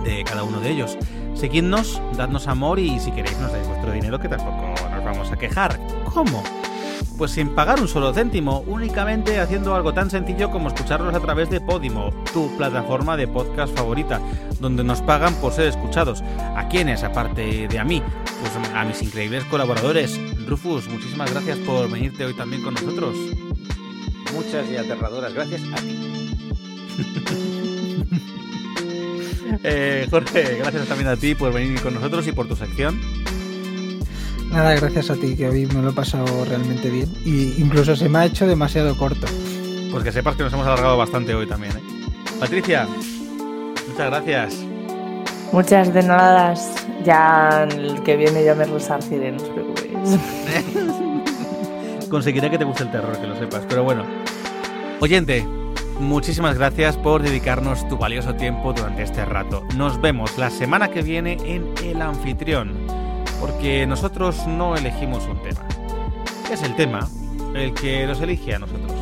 [0.02, 0.96] de cada uno de ellos.
[1.34, 5.36] Seguidnos, dadnos amor y si queréis nos dais vuestro dinero que tampoco nos vamos a
[5.36, 5.78] quejar.
[6.10, 6.42] ¿Cómo?
[7.18, 11.50] Pues sin pagar un solo céntimo, únicamente haciendo algo tan sencillo como escucharlos a través
[11.50, 14.22] de Podimo, tu plataforma de podcast favorita,
[14.58, 16.24] donde nos pagan por ser escuchados.
[16.56, 18.02] ¿A quiénes, aparte de a mí?
[18.40, 20.18] Pues a mis increíbles colaboradores.
[20.48, 23.14] Rufus, muchísimas gracias por venirte hoy también con nosotros
[24.34, 26.14] muchas y aterradoras gracias a ti.
[29.64, 33.00] eh, Jorge, gracias también a ti por venir con nosotros y por tu sección.
[34.50, 37.12] Nada, gracias a ti, que hoy me lo he pasado realmente bien.
[37.24, 39.26] Y incluso se me ha hecho demasiado corto.
[39.90, 41.76] Pues que sepas que nos hemos alargado bastante hoy también.
[41.76, 41.82] ¿eh?
[42.38, 42.86] Patricia,
[43.88, 44.54] muchas gracias.
[45.52, 46.54] Muchas de nada.
[47.04, 51.00] Ya el que viene ya me resarciré, no os preocupéis.
[52.14, 53.64] conseguiré que te guste el terror, que lo sepas.
[53.68, 54.04] Pero bueno,
[55.00, 55.44] oyente,
[55.98, 59.66] muchísimas gracias por dedicarnos tu valioso tiempo durante este rato.
[59.76, 62.72] Nos vemos la semana que viene en El Anfitrión,
[63.40, 65.66] porque nosotros no elegimos un tema.
[66.52, 67.08] Es el tema
[67.56, 68.93] el que nos elige a nosotros.